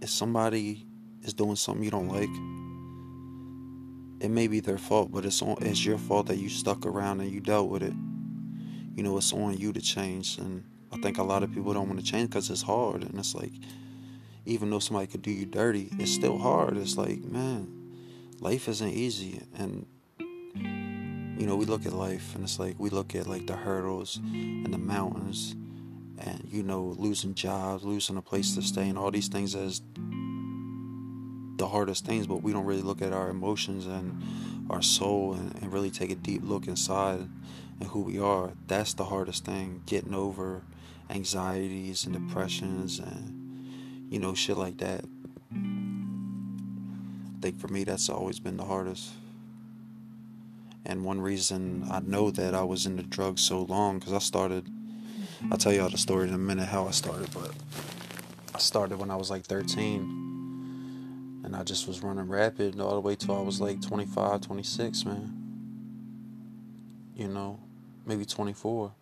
if 0.00 0.08
somebody 0.08 0.86
is 1.24 1.34
doing 1.34 1.56
something 1.56 1.82
you 1.82 1.90
don't 1.90 2.06
like 2.06 2.30
it 4.24 4.30
may 4.30 4.46
be 4.46 4.60
their 4.60 4.78
fault 4.78 5.10
but 5.10 5.24
it's 5.24 5.42
on 5.42 5.56
it's 5.62 5.84
your 5.84 5.98
fault 5.98 6.28
that 6.28 6.36
you 6.36 6.48
stuck 6.48 6.86
around 6.86 7.20
and 7.20 7.28
you 7.32 7.40
dealt 7.40 7.68
with 7.68 7.82
it. 7.82 7.92
You 8.94 9.02
know 9.02 9.16
it's 9.16 9.32
on 9.32 9.58
you 9.58 9.72
to 9.72 9.80
change 9.80 10.38
and 10.38 10.62
i 10.92 10.96
think 10.98 11.18
a 11.18 11.24
lot 11.24 11.42
of 11.42 11.52
people 11.52 11.72
don't 11.72 11.88
want 11.88 11.98
to 11.98 12.06
change 12.06 12.30
because 12.30 12.48
it's 12.50 12.62
hard 12.62 13.02
and 13.02 13.18
it's 13.18 13.34
like 13.34 13.52
even 14.46 14.70
though 14.70 14.78
somebody 14.78 15.08
could 15.08 15.22
do 15.22 15.32
you 15.32 15.44
dirty 15.44 15.88
it's 15.98 16.12
still 16.12 16.38
hard. 16.38 16.76
It's 16.76 16.96
like 16.96 17.24
man 17.24 17.66
life 18.38 18.68
isn't 18.68 18.92
easy 18.92 19.42
and 19.56 19.86
you 20.20 21.46
know 21.48 21.56
we 21.56 21.64
look 21.64 21.84
at 21.84 21.92
life 21.92 22.36
and 22.36 22.44
it's 22.44 22.60
like 22.60 22.76
we 22.78 22.90
look 22.90 23.16
at 23.16 23.26
like 23.26 23.48
the 23.48 23.56
hurdles 23.56 24.18
and 24.18 24.72
the 24.72 24.78
mountains 24.78 25.56
and 26.20 26.46
you 26.50 26.62
know 26.62 26.94
losing 26.98 27.34
jobs 27.34 27.84
losing 27.84 28.16
a 28.16 28.22
place 28.22 28.54
to 28.54 28.62
stay 28.62 28.88
and 28.88 28.98
all 28.98 29.10
these 29.10 29.28
things 29.28 29.54
as 29.54 29.82
the 31.56 31.66
hardest 31.66 32.04
things 32.04 32.26
but 32.26 32.42
we 32.42 32.52
don't 32.52 32.64
really 32.64 32.82
look 32.82 33.02
at 33.02 33.12
our 33.12 33.30
emotions 33.30 33.86
and 33.86 34.22
our 34.70 34.82
soul 34.82 35.34
and, 35.34 35.54
and 35.60 35.72
really 35.72 35.90
take 35.90 36.10
a 36.10 36.14
deep 36.14 36.42
look 36.44 36.66
inside 36.66 37.28
and 37.80 37.88
who 37.90 38.00
we 38.00 38.18
are 38.18 38.52
that's 38.66 38.94
the 38.94 39.04
hardest 39.04 39.44
thing 39.44 39.82
getting 39.86 40.14
over 40.14 40.62
anxieties 41.10 42.04
and 42.04 42.14
depressions 42.14 42.98
and 42.98 44.06
you 44.10 44.18
know 44.18 44.34
shit 44.34 44.56
like 44.56 44.78
that 44.78 45.04
I 47.38 47.40
think 47.40 47.60
for 47.60 47.68
me, 47.68 47.84
that's 47.84 48.08
always 48.08 48.40
been 48.40 48.56
the 48.56 48.64
hardest. 48.64 49.10
And 50.84 51.04
one 51.04 51.20
reason 51.20 51.86
I 51.88 52.00
know 52.00 52.32
that 52.32 52.52
I 52.52 52.64
was 52.64 52.84
in 52.84 52.96
the 52.96 53.04
drugs 53.04 53.42
so 53.42 53.62
long, 53.62 54.00
because 54.00 54.12
I 54.12 54.18
started, 54.18 54.68
I'll 55.50 55.58
tell 55.58 55.72
you 55.72 55.82
all 55.82 55.88
the 55.88 55.98
story 55.98 56.28
in 56.28 56.34
a 56.34 56.38
minute 56.38 56.66
how 56.68 56.86
I 56.86 56.90
started, 56.90 57.30
but 57.32 57.52
I 58.54 58.58
started 58.58 58.98
when 58.98 59.10
I 59.10 59.16
was 59.16 59.30
like 59.30 59.44
13. 59.44 61.42
And 61.44 61.54
I 61.54 61.62
just 61.62 61.86
was 61.86 62.02
running 62.02 62.28
rapid 62.28 62.80
all 62.80 62.94
the 62.94 63.00
way 63.00 63.14
till 63.14 63.36
I 63.36 63.40
was 63.40 63.60
like 63.60 63.80
25, 63.80 64.40
26, 64.40 65.04
man. 65.04 65.32
You 67.14 67.28
know, 67.28 67.60
maybe 68.04 68.24
24. 68.24 68.92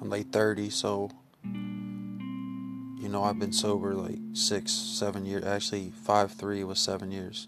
I'm 0.00 0.10
like 0.10 0.30
30, 0.30 0.70
so 0.70 1.10
you 1.44 3.08
know, 3.08 3.22
I've 3.22 3.38
been 3.38 3.52
sober 3.52 3.94
like 3.94 4.18
six, 4.32 4.72
seven 4.72 5.24
years. 5.24 5.44
Actually, 5.44 5.92
five 6.02 6.32
three 6.32 6.64
was 6.64 6.80
seven 6.80 7.12
years. 7.12 7.46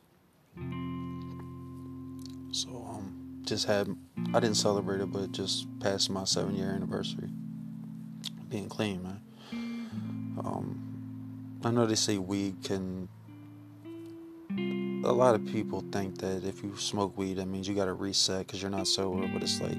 Just 3.49 3.67
had 3.67 3.95
I 4.35 4.41
didn't 4.41 4.57
celebrate 4.57 5.01
it, 5.01 5.11
but 5.11 5.33
just 5.33 5.67
passed 5.81 6.11
my 6.11 6.25
seven 6.25 6.55
year 6.55 6.71
anniversary. 6.71 7.29
Being 8.49 8.69
clean, 8.69 9.03
man. 9.03 9.21
Um, 10.45 11.61
I 11.65 11.71
know 11.71 11.87
they 11.87 11.95
say 11.95 12.19
weed 12.19 12.57
can. 12.63 13.09
A 15.05 15.13
lot 15.13 15.35
of 15.35 15.47
people 15.47 15.85
think 15.93 16.19
that 16.19 16.45
if 16.45 16.63
you 16.63 16.77
smoke 16.77 17.17
weed, 17.17 17.35
that 17.35 17.47
means 17.47 17.69
you 17.69 17.75
got 17.75 17.87
to 17.87 17.95
reset 17.95 18.47
because 18.47 18.61
you're 18.61 18.71
not 18.71 18.87
sober. 18.87 19.27
But 19.33 19.43
it's 19.43 19.61
like 19.61 19.79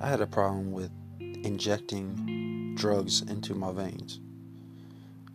I 0.00 0.08
had 0.08 0.20
a 0.20 0.26
problem 0.26 0.72
with 0.72 0.90
injecting 1.20 2.74
drugs 2.76 3.22
into 3.22 3.54
my 3.54 3.72
veins 3.72 4.20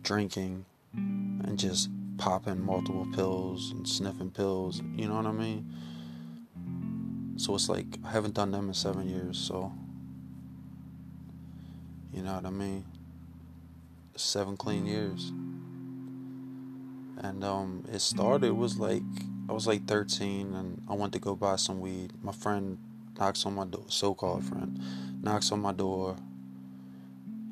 drinking 0.02 0.64
and 0.94 1.58
just 1.58 1.90
popping 2.18 2.60
multiple 2.60 3.06
pills 3.14 3.70
and 3.72 3.88
sniffing 3.88 4.30
pills. 4.30 4.82
You 4.96 5.08
know 5.08 5.16
what 5.16 5.26
I 5.26 5.32
mean? 5.32 5.72
So 7.40 7.54
it's 7.54 7.70
like 7.70 7.86
I 8.04 8.10
haven't 8.10 8.34
done 8.34 8.50
them 8.50 8.68
in 8.68 8.74
seven 8.74 9.08
years. 9.08 9.38
So 9.38 9.72
you 12.12 12.22
know 12.22 12.34
what 12.34 12.44
I 12.44 12.50
mean? 12.50 12.84
Seven 14.14 14.58
clean 14.58 14.84
years. 14.84 15.32
And 17.22 17.42
um, 17.42 17.86
it 17.90 18.00
started 18.00 18.52
was 18.52 18.78
like 18.78 19.02
I 19.48 19.52
was 19.52 19.66
like 19.66 19.86
13, 19.86 20.54
and 20.54 20.82
I 20.86 20.94
went 20.94 21.14
to 21.14 21.18
go 21.18 21.34
buy 21.34 21.56
some 21.56 21.80
weed. 21.80 22.12
My 22.22 22.32
friend 22.32 22.76
knocks 23.18 23.46
on 23.46 23.54
my 23.54 23.64
door, 23.64 23.84
so-called 23.88 24.44
friend, 24.44 24.78
knocks 25.22 25.50
on 25.50 25.60
my 25.60 25.72
door 25.72 26.16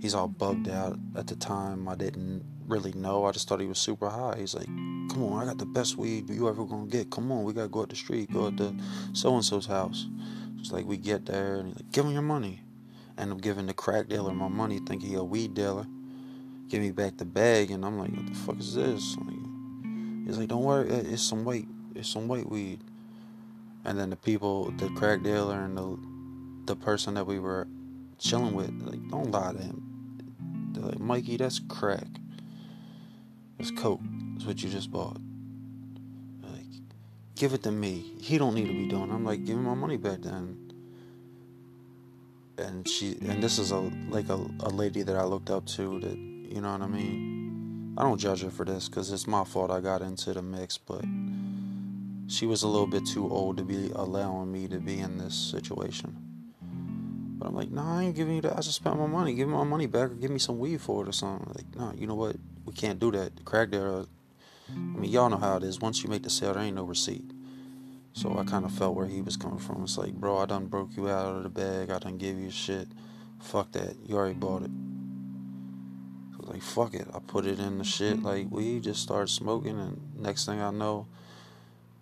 he's 0.00 0.14
all 0.14 0.28
bugged 0.28 0.68
out 0.68 0.98
at 1.16 1.26
the 1.26 1.34
time. 1.34 1.88
I 1.88 1.94
didn't 1.94 2.44
really 2.68 2.92
know. 2.92 3.24
I 3.24 3.32
just 3.32 3.48
thought 3.48 3.60
he 3.60 3.66
was 3.66 3.78
super 3.78 4.08
high. 4.08 4.36
He's 4.38 4.54
like, 4.54 4.66
"Come 4.66 5.24
on, 5.24 5.42
I 5.42 5.46
got 5.46 5.58
the 5.58 5.66
best 5.66 5.96
weed 5.96 6.30
you 6.30 6.48
ever 6.48 6.64
gonna 6.64 6.86
get. 6.86 7.10
Come 7.10 7.32
on, 7.32 7.44
we 7.44 7.52
gotta 7.52 7.68
go 7.68 7.82
up 7.82 7.88
the 7.88 7.96
street, 7.96 8.32
go 8.32 8.46
up 8.46 8.56
to 8.58 8.74
so 9.12 9.34
and 9.34 9.44
so's 9.44 9.66
house." 9.66 10.06
It's 10.58 10.72
like 10.72 10.86
we 10.86 10.96
get 10.96 11.26
there 11.26 11.56
and 11.56 11.68
he's 11.68 11.76
like, 11.76 11.92
"Give 11.92 12.04
him 12.04 12.12
your 12.12 12.22
money." 12.22 12.62
End 13.16 13.32
up 13.32 13.40
giving 13.40 13.66
the 13.66 13.74
crack 13.74 14.08
dealer 14.08 14.32
my 14.32 14.48
money, 14.48 14.78
thinking 14.78 15.10
he 15.10 15.14
a 15.16 15.24
weed 15.24 15.54
dealer. 15.54 15.86
Give 16.68 16.80
me 16.80 16.90
back 16.90 17.16
the 17.16 17.24
bag, 17.24 17.70
and 17.70 17.84
I'm 17.84 17.98
like, 17.98 18.12
"What 18.12 18.26
the 18.26 18.34
fuck 18.34 18.58
is 18.58 18.74
this?" 18.74 19.16
Like, 19.16 20.26
he's 20.26 20.38
like, 20.38 20.48
"Don't 20.48 20.64
worry, 20.64 20.88
it's 20.88 21.22
some 21.22 21.44
white, 21.44 21.68
it's 21.94 22.08
some 22.08 22.28
white 22.28 22.48
weed." 22.48 22.80
And 23.84 23.98
then 23.98 24.10
the 24.10 24.16
people, 24.16 24.70
the 24.72 24.88
crack 24.90 25.22
dealer 25.22 25.60
and 25.60 25.76
the 25.76 25.98
the 26.66 26.76
person 26.76 27.14
that 27.14 27.26
we 27.26 27.38
were 27.38 27.66
chilling 28.18 28.54
with, 28.54 28.70
like, 28.82 29.08
don't 29.08 29.30
lie 29.30 29.52
to 29.52 29.58
him 29.58 29.88
they're 30.78 30.90
like, 30.90 31.00
Mikey, 31.00 31.36
that's 31.36 31.60
crack. 31.68 32.06
That's 33.58 33.70
coke. 33.72 34.00
That's 34.34 34.46
what 34.46 34.62
you 34.62 34.70
just 34.70 34.90
bought. 34.90 35.18
like, 36.42 36.66
give 37.34 37.52
it 37.52 37.62
to 37.64 37.72
me. 37.72 38.14
He 38.20 38.38
don't 38.38 38.54
need 38.54 38.68
to 38.68 38.72
be 38.72 38.86
doing. 38.86 39.10
I'm 39.10 39.24
like, 39.24 39.44
give 39.44 39.56
me 39.56 39.64
my 39.64 39.74
money 39.74 39.96
back 39.96 40.22
then. 40.22 40.72
And 42.56 42.88
she, 42.88 43.18
and 43.22 43.42
this 43.42 43.58
is 43.58 43.70
a 43.70 43.78
like 44.10 44.28
a, 44.28 44.34
a 44.60 44.70
lady 44.70 45.02
that 45.02 45.16
I 45.16 45.24
looked 45.24 45.50
up 45.50 45.66
to. 45.66 46.00
That 46.00 46.16
you 46.16 46.60
know 46.60 46.72
what 46.72 46.82
I 46.82 46.86
mean. 46.86 47.94
I 47.96 48.02
don't 48.02 48.18
judge 48.18 48.42
her 48.42 48.50
for 48.50 48.64
this 48.64 48.88
because 48.88 49.10
it's 49.10 49.26
my 49.26 49.42
fault 49.42 49.72
I 49.72 49.80
got 49.80 50.02
into 50.02 50.32
the 50.32 50.42
mix, 50.42 50.78
but 50.78 51.04
she 52.28 52.46
was 52.46 52.62
a 52.62 52.68
little 52.68 52.86
bit 52.86 53.04
too 53.04 53.28
old 53.28 53.56
to 53.56 53.64
be 53.64 53.90
allowing 53.94 54.52
me 54.52 54.68
to 54.68 54.78
be 54.78 55.00
in 55.00 55.18
this 55.18 55.34
situation. 55.34 56.16
But 57.38 57.48
I'm 57.48 57.54
like, 57.54 57.70
nah, 57.70 57.98
I 57.98 58.04
ain't 58.04 58.16
giving 58.16 58.36
you 58.36 58.40
that. 58.42 58.52
I 58.52 58.60
just 58.60 58.76
spent 58.76 58.98
my 58.98 59.06
money. 59.06 59.34
Give 59.34 59.48
me 59.48 59.54
my 59.54 59.64
money 59.64 59.86
back 59.86 60.10
or 60.10 60.14
give 60.14 60.30
me 60.30 60.38
some 60.38 60.58
weed 60.58 60.80
for 60.80 61.04
it 61.04 61.08
or 61.08 61.12
something. 61.12 61.52
Like, 61.54 61.76
nah, 61.76 61.92
you 61.92 62.06
know 62.06 62.16
what? 62.16 62.36
We 62.68 62.74
can't 62.74 62.98
do 62.98 63.10
that. 63.12 63.34
The 63.34 63.42
crack 63.44 63.70
there. 63.70 63.88
Uh, 63.88 64.04
I 64.70 64.98
mean, 64.98 65.10
y'all 65.10 65.30
know 65.30 65.38
how 65.38 65.56
it 65.56 65.62
is. 65.62 65.80
Once 65.80 66.02
you 66.02 66.10
make 66.10 66.22
the 66.22 66.28
sale, 66.28 66.52
there 66.52 66.62
ain't 66.62 66.76
no 66.76 66.84
receipt. 66.84 67.24
So 68.12 68.36
I 68.38 68.44
kind 68.44 68.66
of 68.66 68.72
felt 68.72 68.94
where 68.94 69.06
he 69.06 69.22
was 69.22 69.38
coming 69.38 69.58
from. 69.58 69.84
It's 69.84 69.96
like, 69.96 70.12
bro, 70.12 70.36
I 70.36 70.44
done 70.44 70.66
broke 70.66 70.94
you 70.94 71.08
out 71.08 71.34
of 71.34 71.44
the 71.44 71.48
bag. 71.48 71.88
I 71.88 71.98
done 71.98 72.18
give 72.18 72.38
you 72.38 72.50
shit. 72.50 72.86
Fuck 73.40 73.72
that. 73.72 73.96
You 74.04 74.16
already 74.16 74.34
bought 74.34 74.64
it. 74.64 74.70
So 76.32 76.34
I 76.34 76.40
was 76.40 76.48
like, 76.50 76.62
fuck 76.62 76.92
it. 76.92 77.08
I 77.14 77.20
put 77.20 77.46
it 77.46 77.58
in 77.58 77.78
the 77.78 77.84
shit 77.84 78.22
like 78.22 78.48
we 78.50 78.80
just 78.80 79.02
started 79.02 79.28
smoking, 79.28 79.78
and 79.78 79.98
next 80.20 80.44
thing 80.44 80.60
I 80.60 80.70
know, 80.70 81.06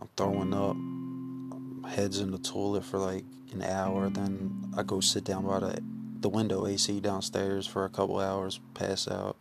I'm 0.00 0.08
throwing 0.16 0.52
up 0.52 1.92
heads 1.92 2.18
in 2.18 2.32
the 2.32 2.38
toilet 2.38 2.84
for 2.84 2.98
like 2.98 3.24
an 3.52 3.62
hour. 3.62 4.08
Then 4.08 4.72
I 4.76 4.82
go 4.82 4.98
sit 4.98 5.22
down 5.22 5.46
by 5.46 5.60
the, 5.60 5.80
the 6.18 6.28
window 6.28 6.66
AC 6.66 6.98
downstairs 6.98 7.68
for 7.68 7.84
a 7.84 7.88
couple 7.88 8.18
hours, 8.18 8.58
pass 8.74 9.06
out. 9.06 9.36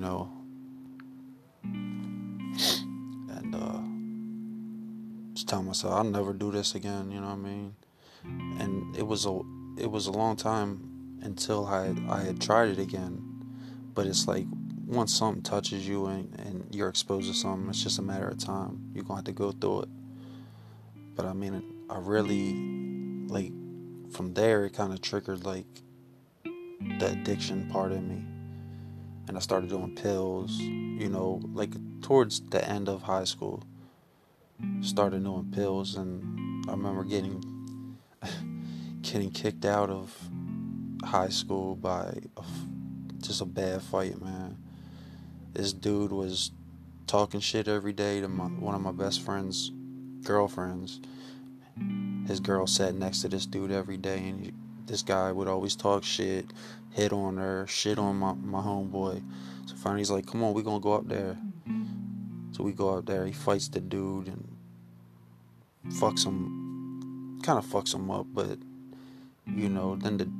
You 0.00 0.06
know. 0.06 0.32
And 3.36 3.54
uh 3.54 3.82
just 5.34 5.46
tell 5.46 5.62
myself 5.62 5.92
I'll 5.92 6.04
never 6.04 6.32
do 6.32 6.50
this 6.50 6.74
again, 6.74 7.10
you 7.10 7.20
know 7.20 7.26
what 7.26 7.34
I 7.34 7.36
mean? 7.36 7.74
And 8.24 8.96
it 8.96 9.06
was 9.06 9.26
a 9.26 9.40
it 9.76 9.90
was 9.90 10.06
a 10.06 10.10
long 10.12 10.36
time 10.36 11.18
until 11.20 11.66
I 11.66 11.94
I 12.08 12.20
had 12.22 12.40
tried 12.40 12.70
it 12.70 12.78
again. 12.78 13.20
But 13.92 14.06
it's 14.06 14.26
like 14.26 14.46
once 14.86 15.12
something 15.14 15.42
touches 15.42 15.86
you 15.86 16.06
and, 16.06 16.34
and 16.40 16.74
you're 16.74 16.88
exposed 16.88 17.28
to 17.28 17.34
something, 17.34 17.68
it's 17.68 17.82
just 17.82 17.98
a 17.98 18.02
matter 18.02 18.28
of 18.28 18.38
time. 18.38 18.90
You're 18.94 19.04
gonna 19.04 19.18
have 19.18 19.24
to 19.26 19.32
go 19.32 19.52
through 19.52 19.82
it. 19.82 19.88
But 21.14 21.26
I 21.26 21.34
mean, 21.34 21.62
I 21.90 21.98
really 21.98 22.54
like 23.28 23.52
from 24.12 24.32
there 24.32 24.64
it 24.64 24.72
kind 24.72 24.94
of 24.94 25.02
triggered 25.02 25.44
like 25.44 25.66
the 26.42 27.10
addiction 27.12 27.68
part 27.68 27.92
in 27.92 28.08
me, 28.08 28.24
and 29.30 29.36
I 29.36 29.40
started 29.40 29.70
doing 29.70 29.94
pills. 29.94 30.58
You 30.58 31.08
know, 31.08 31.40
like 31.54 31.70
towards 32.02 32.40
the 32.40 32.68
end 32.68 32.88
of 32.88 33.02
high 33.02 33.22
school, 33.22 33.62
started 34.80 35.22
doing 35.22 35.52
pills, 35.54 35.94
and 35.94 36.66
I 36.68 36.72
remember 36.72 37.04
getting 37.04 37.96
getting 39.02 39.30
kicked 39.30 39.64
out 39.64 39.88
of 39.88 40.12
high 41.04 41.28
school 41.28 41.76
by 41.76 42.12
a, 42.36 42.42
just 43.18 43.40
a 43.40 43.44
bad 43.44 43.82
fight, 43.82 44.20
man. 44.20 44.56
This 45.52 45.72
dude 45.72 46.10
was 46.10 46.50
talking 47.06 47.38
shit 47.38 47.68
every 47.68 47.92
day 47.92 48.20
to 48.20 48.26
my, 48.26 48.46
one 48.46 48.74
of 48.74 48.80
my 48.80 48.90
best 48.90 49.20
friends' 49.20 49.70
girlfriends. 50.24 51.00
His 52.26 52.40
girl 52.40 52.66
sat 52.66 52.96
next 52.96 53.22
to 53.22 53.28
this 53.28 53.46
dude 53.46 53.70
every 53.70 53.96
day, 53.96 54.28
and 54.28 54.44
he, 54.44 54.52
this 54.86 55.02
guy 55.02 55.30
would 55.30 55.46
always 55.46 55.76
talk 55.76 56.02
shit, 56.02 56.46
hit 56.90 57.12
on 57.12 57.36
her, 57.36 57.66
shit 57.66 57.98
on 57.98 58.16
my, 58.16 58.34
my 58.34 58.60
homeboy. 58.60 59.22
So 59.66 59.74
finally, 59.76 60.00
he's 60.00 60.10
like, 60.10 60.26
"Come 60.26 60.42
on, 60.42 60.54
we 60.54 60.62
gonna 60.62 60.80
go 60.80 60.94
up 60.94 61.08
there." 61.08 61.36
So 62.52 62.64
we 62.64 62.72
go 62.72 62.98
up 62.98 63.06
there. 63.06 63.26
He 63.26 63.32
fights 63.32 63.68
the 63.68 63.80
dude 63.80 64.26
and 64.26 64.56
fucks 65.88 66.24
him, 66.24 67.40
kind 67.42 67.58
of 67.58 67.64
fucks 67.64 67.94
him 67.94 68.10
up. 68.10 68.26
But 68.32 68.58
you 69.46 69.68
know, 69.68 69.96
then 69.96 70.16
the 70.16 70.30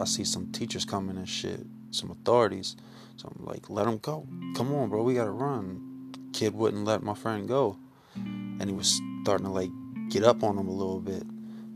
I 0.00 0.04
see 0.04 0.24
some 0.24 0.50
teachers 0.52 0.84
coming 0.84 1.16
and 1.16 1.28
shit, 1.28 1.64
some 1.90 2.10
authorities. 2.10 2.76
So 3.16 3.28
I'm 3.28 3.44
like, 3.44 3.70
"Let 3.70 3.86
him 3.86 3.98
go. 3.98 4.26
Come 4.56 4.74
on, 4.74 4.88
bro. 4.88 5.02
We 5.02 5.14
gotta 5.14 5.30
run." 5.30 5.94
kid 6.34 6.54
wouldn't 6.54 6.84
let 6.84 7.02
my 7.02 7.14
friend 7.14 7.48
go, 7.48 7.78
and 8.14 8.64
he 8.68 8.72
was 8.72 9.00
starting 9.22 9.46
to 9.46 9.52
like 9.52 9.70
get 10.10 10.24
up 10.24 10.42
on 10.42 10.58
him 10.58 10.68
a 10.68 10.72
little 10.72 11.00
bit. 11.00 11.22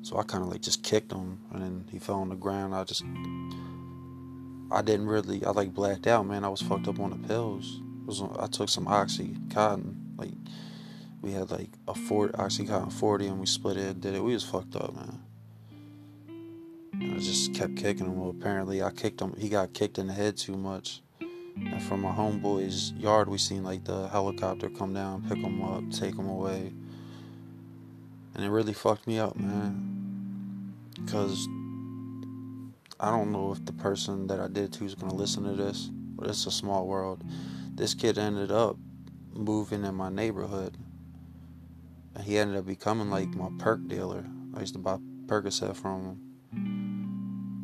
So 0.03 0.19
I 0.19 0.25
kind 0.25 0.43
of 0.43 0.50
like 0.50 0.61
just 0.61 0.83
kicked 0.83 1.12
him, 1.12 1.38
and 1.53 1.62
then 1.62 1.85
he 1.91 1.99
fell 1.99 2.17
on 2.17 2.29
the 2.29 2.35
ground. 2.35 2.75
I 2.75 2.85
just, 2.85 3.05
I 4.70 4.82
didn't 4.82 5.06
really, 5.06 5.44
I 5.44 5.50
like 5.50 5.72
blacked 5.72 6.06
out, 6.06 6.26
man. 6.26 6.44
I 6.44 6.48
was 6.48 6.60
fucked 6.60 6.88
up 6.88 7.00
on 7.00 7.10
the 7.10 7.28
pills. 7.28 7.80
Was, 8.06 8.22
I 8.38 8.46
took 8.46 8.68
some 8.68 8.87
oxycontin, 8.87 9.94
like 10.16 10.32
we 11.22 11.32
had 11.32 11.50
like 11.50 11.70
a 11.87 11.94
four 11.94 12.28
oxycontin 12.28 12.92
40, 12.92 13.26
and 13.28 13.40
we 13.40 13.46
split 13.46 13.76
it 13.76 13.87
and 13.87 14.00
did 14.00 14.14
it. 14.14 14.22
We 14.22 14.34
was 14.34 14.44
fucked 14.44 14.76
up, 14.76 14.94
man. 14.94 15.22
And 16.92 17.14
I 17.14 17.18
just 17.18 17.54
kept 17.54 17.76
kicking 17.76 18.06
him. 18.06 18.18
Well, 18.18 18.30
apparently 18.30 18.82
I 18.82 18.90
kicked 18.90 19.20
him. 19.20 19.34
He 19.38 19.48
got 19.48 19.72
kicked 19.72 19.98
in 19.98 20.08
the 20.08 20.12
head 20.12 20.37
too 20.37 20.56
much. 20.56 21.02
And 21.20 21.82
from 21.82 22.02
my 22.02 22.12
homeboy's 22.12 22.92
yard, 22.92 23.28
we 23.28 23.38
seen 23.38 23.64
like 23.64 23.84
the 23.84 24.08
helicopter 24.08 24.68
come 24.68 24.94
down, 24.94 25.22
pick 25.28 25.38
him 25.38 25.62
up, 25.62 25.90
take 25.90 26.14
him 26.16 26.28
away. 26.28 26.72
And 28.34 28.44
it 28.44 28.50
really 28.50 28.72
fucked 28.72 29.06
me 29.06 29.18
up, 29.18 29.37
man. 29.37 30.75
Because 30.94 31.48
I 33.00 33.11
don't 33.11 33.31
know 33.33 33.52
if 33.52 33.64
the 33.64 33.73
person 33.73 34.26
that 34.26 34.40
I 34.40 34.49
did 34.49 34.73
to 34.75 34.85
is 34.85 34.95
to 34.97 35.07
listen 35.07 35.45
to 35.45 35.52
this, 35.52 35.90
but 36.17 36.28
it's 36.28 36.47
a 36.47 36.50
small 36.50 36.87
world. 36.87 37.23
This 37.75 37.95
kid 37.95 38.19
ended 38.19 38.50
up 38.50 38.76
moving 39.33 39.85
in 39.85 39.95
my 39.95 40.09
neighborhood. 40.09 40.76
And 42.14 42.25
he 42.25 42.38
ended 42.38 42.57
up 42.57 42.67
becoming 42.67 43.11
like 43.11 43.28
my 43.28 43.50
perk 43.59 43.87
dealer. 43.87 44.25
I 44.55 44.61
used 44.61 44.75
to 44.75 44.81
buy 44.81 44.99
Percocet 45.26 45.76
from 45.76 46.05
him. 46.05 46.21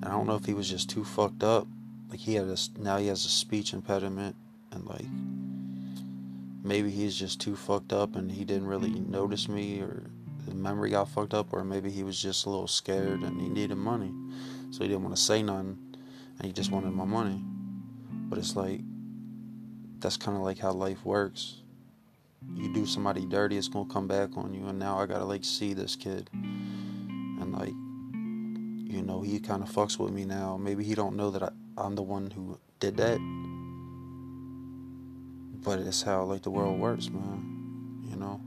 And 0.03 0.05
I 0.05 0.11
don't 0.11 0.27
know 0.27 0.37
if 0.37 0.45
he 0.45 0.55
was 0.55 0.71
just 0.71 0.89
too 0.89 1.05
fucked 1.05 1.43
up 1.43 1.67
like 2.15 2.21
he 2.21 2.35
had 2.35 2.47
a 2.47 2.57
now 2.79 2.97
he 2.97 3.09
has 3.09 3.25
a 3.25 3.29
speech 3.29 3.73
impediment 3.73 4.37
and 4.71 4.87
like 4.87 5.07
maybe 6.63 6.89
he's 6.89 7.19
just 7.19 7.41
too 7.41 7.57
fucked 7.57 7.93
up 7.93 8.15
and 8.15 8.31
he 8.31 8.45
didn't 8.45 8.69
really 8.69 8.91
notice 8.91 9.49
me 9.49 9.81
or 9.81 10.05
the 10.47 10.55
memory 10.55 10.91
got 10.91 11.09
fucked 11.09 11.35
up 11.35 11.53
or 11.53 11.65
maybe 11.65 11.91
he 11.91 12.05
was 12.05 12.23
just 12.23 12.47
a 12.47 12.51
little 12.51 12.69
scared 12.69 13.23
and 13.23 13.41
he 13.41 13.49
needed 13.49 13.75
money 13.75 14.13
so 14.75 14.83
he 14.83 14.89
didn't 14.89 15.03
want 15.03 15.15
to 15.15 15.21
say 15.21 15.43
nothing 15.43 15.79
and 16.39 16.47
he 16.47 16.53
just 16.53 16.71
wanted 16.71 16.91
my 16.91 17.05
money 17.05 17.41
but 18.29 18.39
it's 18.39 18.57
like 18.57 18.81
that's 20.01 20.17
kind 20.17 20.37
of 20.37 20.43
like 20.43 20.59
how 20.59 20.73
life 20.73 21.05
works 21.05 21.63
you 22.55 22.73
do 22.75 22.85
somebody 22.85 23.25
dirty 23.27 23.57
it's 23.57 23.69
gonna 23.69 23.89
come 23.89 24.07
back 24.07 24.37
on 24.37 24.53
you 24.53 24.67
and 24.67 24.79
now 24.79 24.99
i 24.99 25.07
gotta 25.07 25.25
like 25.25 25.45
see 25.45 25.73
this 25.73 25.97
kid 25.97 26.29
and 26.33 27.53
like 27.53 27.75
you 28.93 29.03
know 29.03 29.23
he 29.23 29.39
kind 29.39 29.63
of 29.63 29.71
fucks 29.71 29.99
with 29.99 30.13
me 30.13 30.25
now 30.25 30.57
maybe 30.57 30.83
he 30.83 30.95
don't 30.95 31.17
know 31.17 31.31
that 31.31 31.43
I, 31.43 31.51
I'm 31.77 31.95
the 31.95 32.03
one 32.03 32.31
who 32.31 32.59
did 32.85 32.97
that. 32.99 33.19
But 35.65 35.79
it's 35.79 36.03
how 36.03 36.25
like 36.25 36.43
the 36.43 36.51
world 36.51 36.79
works, 36.79 37.09
man. 37.09 38.03
You 38.11 38.17
know. 38.17 38.41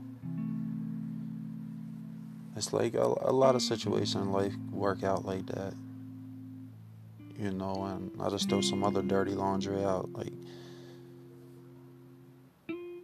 It's 2.56 2.72
like 2.72 2.94
a, 2.94 3.14
a 3.22 3.32
lot 3.32 3.54
of 3.54 3.62
situations 3.62 4.14
in 4.14 4.32
life 4.32 4.54
work 4.70 5.02
out 5.02 5.24
like 5.24 5.46
that. 5.46 5.74
You 7.38 7.52
know, 7.52 7.84
and 7.84 8.10
I 8.20 8.30
just 8.30 8.48
throw 8.48 8.60
some 8.60 8.82
other 8.82 9.00
dirty 9.00 9.30
laundry 9.30 9.84
out, 9.84 10.12
like 10.12 10.32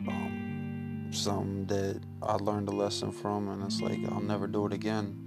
um, 0.09 1.09
something 1.13 1.67
that 1.67 2.01
I 2.21 2.35
learned 2.35 2.69
a 2.69 2.73
lesson 2.73 3.13
from, 3.13 3.49
and 3.49 3.63
it's 3.63 3.81
like 3.81 4.01
I'll 4.11 4.21
never 4.21 4.49
do 4.49 4.67
it 4.67 4.73
again. 4.73 5.21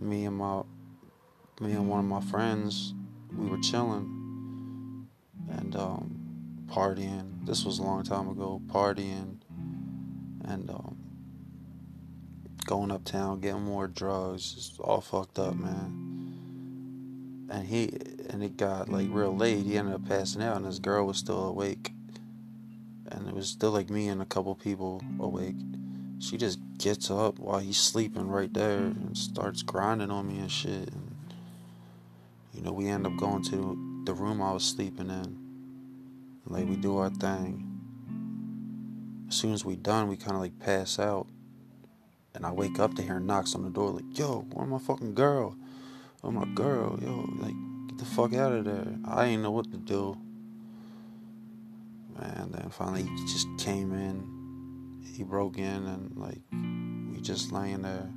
Me 0.00 0.24
and 0.24 0.38
my, 0.38 0.62
me 1.60 1.72
and 1.72 1.88
one 1.88 1.98
of 2.00 2.06
my 2.06 2.22
friends, 2.22 2.94
we 3.36 3.46
were 3.46 3.58
chilling 3.58 5.06
and 5.50 5.76
um, 5.76 6.18
partying. 6.66 7.44
This 7.44 7.64
was 7.64 7.78
a 7.78 7.82
long 7.82 8.04
time 8.04 8.28
ago. 8.28 8.62
Partying 8.68 9.36
and 10.46 10.70
um, 10.70 10.96
going 12.64 12.90
uptown, 12.90 13.40
getting 13.40 13.64
more 13.64 13.86
drugs. 13.86 14.54
Just 14.54 14.80
all 14.80 15.00
fucked 15.02 15.38
up, 15.38 15.54
man. 15.54 16.10
And 17.50 17.66
he 17.66 17.90
and 18.30 18.42
it 18.42 18.56
got 18.56 18.88
like 18.88 19.08
real 19.10 19.36
late. 19.36 19.64
He 19.64 19.76
ended 19.76 19.94
up 19.94 20.08
passing 20.08 20.42
out, 20.42 20.56
and 20.56 20.66
his 20.66 20.78
girl 20.78 21.06
was 21.06 21.18
still 21.18 21.48
awake. 21.48 21.92
And 23.10 23.28
it 23.28 23.34
was 23.34 23.48
still 23.48 23.70
like 23.70 23.90
me 23.90 24.08
and 24.08 24.22
a 24.22 24.26
couple 24.26 24.54
people 24.54 25.02
awake. 25.20 25.56
She 26.18 26.36
just 26.36 26.58
gets 26.78 27.10
up 27.10 27.38
while 27.38 27.58
he's 27.58 27.76
sleeping 27.76 28.28
right 28.28 28.52
there 28.52 28.78
and 28.78 29.16
starts 29.16 29.62
grinding 29.62 30.10
on 30.10 30.26
me 30.26 30.38
and 30.38 30.50
shit. 30.50 30.88
And 30.90 31.14
you 32.52 32.62
know, 32.62 32.72
we 32.72 32.88
end 32.88 33.06
up 33.06 33.16
going 33.16 33.42
to 33.44 34.02
the 34.04 34.14
room 34.14 34.40
I 34.40 34.52
was 34.52 34.64
sleeping 34.64 35.10
in. 35.10 35.38
Like 36.46 36.66
we 36.66 36.76
do 36.76 36.98
our 36.98 37.10
thing. 37.10 37.70
As 39.28 39.36
soon 39.36 39.52
as 39.52 39.64
we 39.64 39.76
done, 39.76 40.08
we 40.08 40.16
kind 40.16 40.36
of 40.36 40.40
like 40.40 40.58
pass 40.58 40.98
out. 40.98 41.26
And 42.34 42.44
I 42.44 42.50
wake 42.52 42.78
up 42.78 42.94
to 42.94 43.02
hear 43.02 43.20
knocks 43.20 43.54
on 43.54 43.62
the 43.62 43.70
door, 43.70 43.90
like, 43.90 44.18
yo, 44.18 44.40
where 44.52 44.66
my 44.66 44.78
fucking 44.78 45.14
girl? 45.14 45.56
Oh 46.22 46.30
my 46.30 46.46
girl, 46.54 46.98
yo, 47.00 47.28
like, 47.38 47.54
get 47.94 48.04
the 48.04 48.10
fuck 48.10 48.34
out 48.34 48.52
of 48.52 48.64
there. 48.64 48.94
I 49.04 49.26
didn't 49.26 49.42
know 49.42 49.52
what 49.52 49.70
to 49.70 49.76
do. 49.76 50.16
And 52.18 52.52
then 52.52 52.70
finally 52.70 53.02
he 53.02 53.26
just 53.26 53.46
came 53.58 53.92
in. 53.92 55.02
He 55.14 55.22
broke 55.22 55.58
in 55.58 55.86
and 55.86 56.16
like 56.16 56.40
we 57.12 57.20
just 57.20 57.52
laying 57.52 57.82
there. 57.82 58.10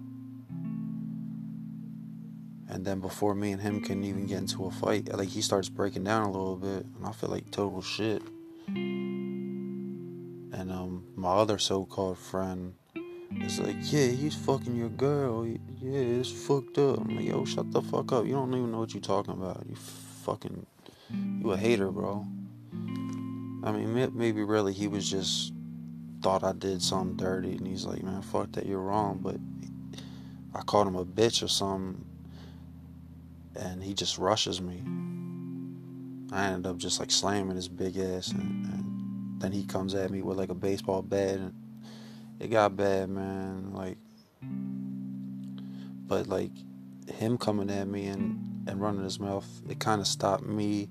And 2.70 2.86
then 2.86 3.00
before 3.00 3.34
me 3.34 3.52
and 3.52 3.62
him 3.62 3.82
can 3.82 4.04
even 4.04 4.26
get 4.26 4.40
into 4.40 4.66
a 4.66 4.72
fight, 4.72 5.14
like 5.14 5.30
he 5.30 5.42
starts 5.42 5.70
breaking 5.70 6.04
down 6.04 6.24
a 6.24 6.32
little 6.32 6.58
bit, 6.58 6.86
and 6.86 7.06
I 7.06 7.14
feel 7.14 7.30
like 7.30 7.50
total 7.50 7.82
shit. 7.82 8.22
And 8.68 10.72
um, 10.72 11.06
my 11.16 11.30
other 11.30 11.60
so-called 11.60 12.18
friend 12.18 12.74
is 13.42 13.60
like, 13.60 13.76
"Yeah, 13.92 14.08
he's 14.08 14.36
fucking 14.36 14.76
your 14.76 14.90
girl. 14.90 15.46
Yeah, 15.46 15.58
it's 15.82 16.32
fucked 16.32 16.78
up." 16.78 17.00
I'm 17.00 17.16
like, 17.16 17.26
"Yo, 17.26 17.46
shut 17.46 17.72
the 17.72 17.82
fuck 17.82 18.12
up. 18.12 18.26
You 18.26 18.34
don't 18.34 18.54
even 18.54 18.72
know 18.72 18.80
what 18.80 18.94
you're 18.94 19.02
talking 19.02 19.34
about. 19.34 19.66
You 19.68 19.76
fucking, 19.76 20.66
you 21.42 21.52
a 21.52 21.58
hater, 21.58 21.92
bro." 21.92 22.26
I 23.64 23.72
mean, 23.72 23.94
maybe 24.16 24.44
really 24.44 24.74
he 24.74 24.88
was 24.88 25.10
just 25.10 25.54
thought 26.22 26.44
I 26.44 26.54
did 26.54 26.82
something 26.82 27.18
dirty, 27.18 27.58
and 27.58 27.68
he's 27.68 27.86
like, 27.86 28.04
"Man, 28.04 28.22
fuck 28.22 28.52
that. 28.54 28.66
You're 28.66 28.82
wrong." 28.82 29.20
But 29.22 29.38
I 30.54 30.62
called 30.64 30.88
him 30.88 30.96
a 30.96 31.06
bitch 31.06 31.44
or 31.44 31.48
something 31.48 32.04
and 33.58 33.84
he 33.84 33.94
just 33.94 34.18
rushes 34.18 34.62
me. 34.62 34.84
I 36.32 36.48
ended 36.48 36.70
up 36.70 36.78
just 36.78 37.00
like 37.00 37.12
slamming 37.12 37.56
his 37.56 37.68
big 37.68 37.98
ass, 37.98 38.32
and, 38.32 38.66
and 38.66 39.42
then 39.42 39.52
he 39.52 39.66
comes 39.66 39.96
at 39.96 40.12
me 40.12 40.22
with 40.22 40.38
like 40.38 40.50
a 40.50 40.56
baseball 40.56 41.02
bat, 41.02 41.36
and 41.36 41.54
it 42.40 42.50
got 42.50 42.76
bad, 42.76 43.10
man. 43.10 43.74
Like, 43.74 43.98
but 46.08 46.28
like 46.28 46.52
him 47.08 47.38
coming 47.38 47.70
at 47.70 47.88
me 47.88 48.08
and 48.08 48.66
and 48.68 48.82
running 48.82 49.04
his 49.04 49.20
mouth, 49.20 49.48
it 49.70 49.80
kind 49.80 50.02
of 50.02 50.08
stopped 50.08 50.44
me 50.44 50.90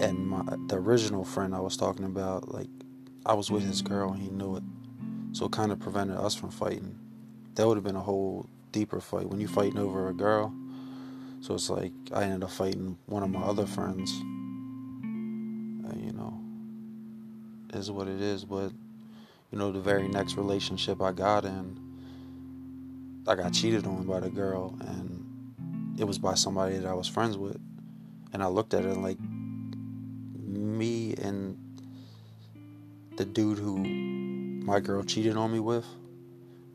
and 0.00 0.26
my 0.26 0.42
the 0.66 0.76
original 0.76 1.24
friend 1.24 1.54
I 1.54 1.60
was 1.60 1.76
talking 1.76 2.04
about. 2.04 2.52
Like, 2.52 2.68
I 3.24 3.34
was 3.34 3.50
with 3.50 3.64
his 3.64 3.82
girl, 3.82 4.12
and 4.12 4.22
he 4.22 4.30
knew 4.30 4.56
it, 4.56 4.62
so 5.32 5.46
it 5.46 5.52
kind 5.52 5.72
of 5.72 5.78
prevented 5.78 6.16
us 6.16 6.34
from 6.34 6.50
fighting. 6.50 6.98
That 7.54 7.66
would 7.66 7.76
have 7.76 7.84
been 7.84 7.96
a 7.96 8.00
whole 8.00 8.48
deeper 8.72 9.00
fight 9.00 9.28
when 9.28 9.40
you 9.40 9.48
fighting 9.48 9.78
over 9.78 10.08
a 10.08 10.12
girl 10.14 10.54
so 11.40 11.54
it's 11.54 11.70
like 11.70 11.92
I 12.12 12.24
ended 12.24 12.42
up 12.44 12.50
fighting 12.50 12.98
one 13.06 13.22
of 13.22 13.30
my 13.30 13.40
other 13.40 13.66
friends. 13.66 14.10
Uh, 15.84 15.96
you 15.96 16.12
know, 16.12 16.40
is 17.72 17.90
what 17.90 18.08
it 18.08 18.20
is. 18.20 18.44
But 18.44 18.72
you 19.50 19.58
know, 19.58 19.72
the 19.72 19.80
very 19.80 20.08
next 20.08 20.36
relationship 20.36 21.00
I 21.00 21.12
got 21.12 21.44
in, 21.44 21.78
I 23.26 23.34
got 23.34 23.52
cheated 23.52 23.86
on 23.86 24.04
by 24.04 24.20
the 24.20 24.30
girl, 24.30 24.76
and 24.80 25.98
it 25.98 26.04
was 26.04 26.18
by 26.18 26.34
somebody 26.34 26.78
that 26.78 26.88
I 26.88 26.94
was 26.94 27.08
friends 27.08 27.36
with. 27.36 27.58
And 28.32 28.42
I 28.42 28.46
looked 28.46 28.74
at 28.74 28.84
it 28.84 28.96
like 28.98 29.18
me 29.20 31.14
and 31.14 31.56
the 33.16 33.24
dude 33.24 33.58
who 33.58 33.78
my 33.78 34.80
girl 34.80 35.02
cheated 35.02 35.36
on 35.36 35.52
me 35.52 35.60
with, 35.60 35.84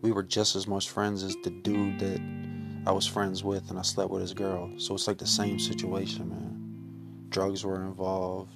we 0.01 0.11
were 0.11 0.23
just 0.23 0.55
as 0.55 0.67
much 0.67 0.89
friends 0.89 1.23
as 1.23 1.35
the 1.43 1.49
dude 1.49 1.99
that 1.99 2.19
I 2.85 2.91
was 2.91 3.07
friends 3.07 3.43
with 3.43 3.69
and 3.69 3.79
I 3.79 3.81
slept 3.83 4.11
with 4.11 4.21
his 4.21 4.33
girl. 4.33 4.69
So 4.77 4.93
it's 4.95 5.07
like 5.07 5.19
the 5.19 5.27
same 5.27 5.57
situation, 5.59 6.29
man. 6.29 7.29
Drugs 7.29 7.63
were 7.63 7.81
involved. 7.83 8.51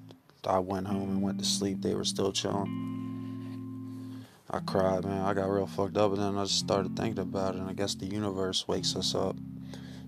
I 0.46 0.60
went 0.60 0.88
home 0.88 1.10
and 1.10 1.22
went 1.22 1.40
to 1.40 1.46
sleep. 1.46 1.82
They 1.82 1.96
were 1.96 2.04
still 2.04 2.32
chilling. 2.32 3.17
I 4.50 4.60
cried, 4.60 5.04
man. 5.04 5.26
I 5.26 5.34
got 5.34 5.50
real 5.50 5.68
fucked 5.68 5.98
up, 5.98 6.14
and 6.14 6.22
then 6.22 6.38
I 6.38 6.44
just 6.44 6.60
started 6.60 6.96
thinking 6.96 7.22
about 7.22 7.56
it. 7.56 7.60
And 7.60 7.70
I 7.70 7.74
guess 7.74 7.96
the 7.96 8.06
universe 8.06 8.68
wakes 8.68 8.96
us 8.96 9.14
up. 9.14 9.36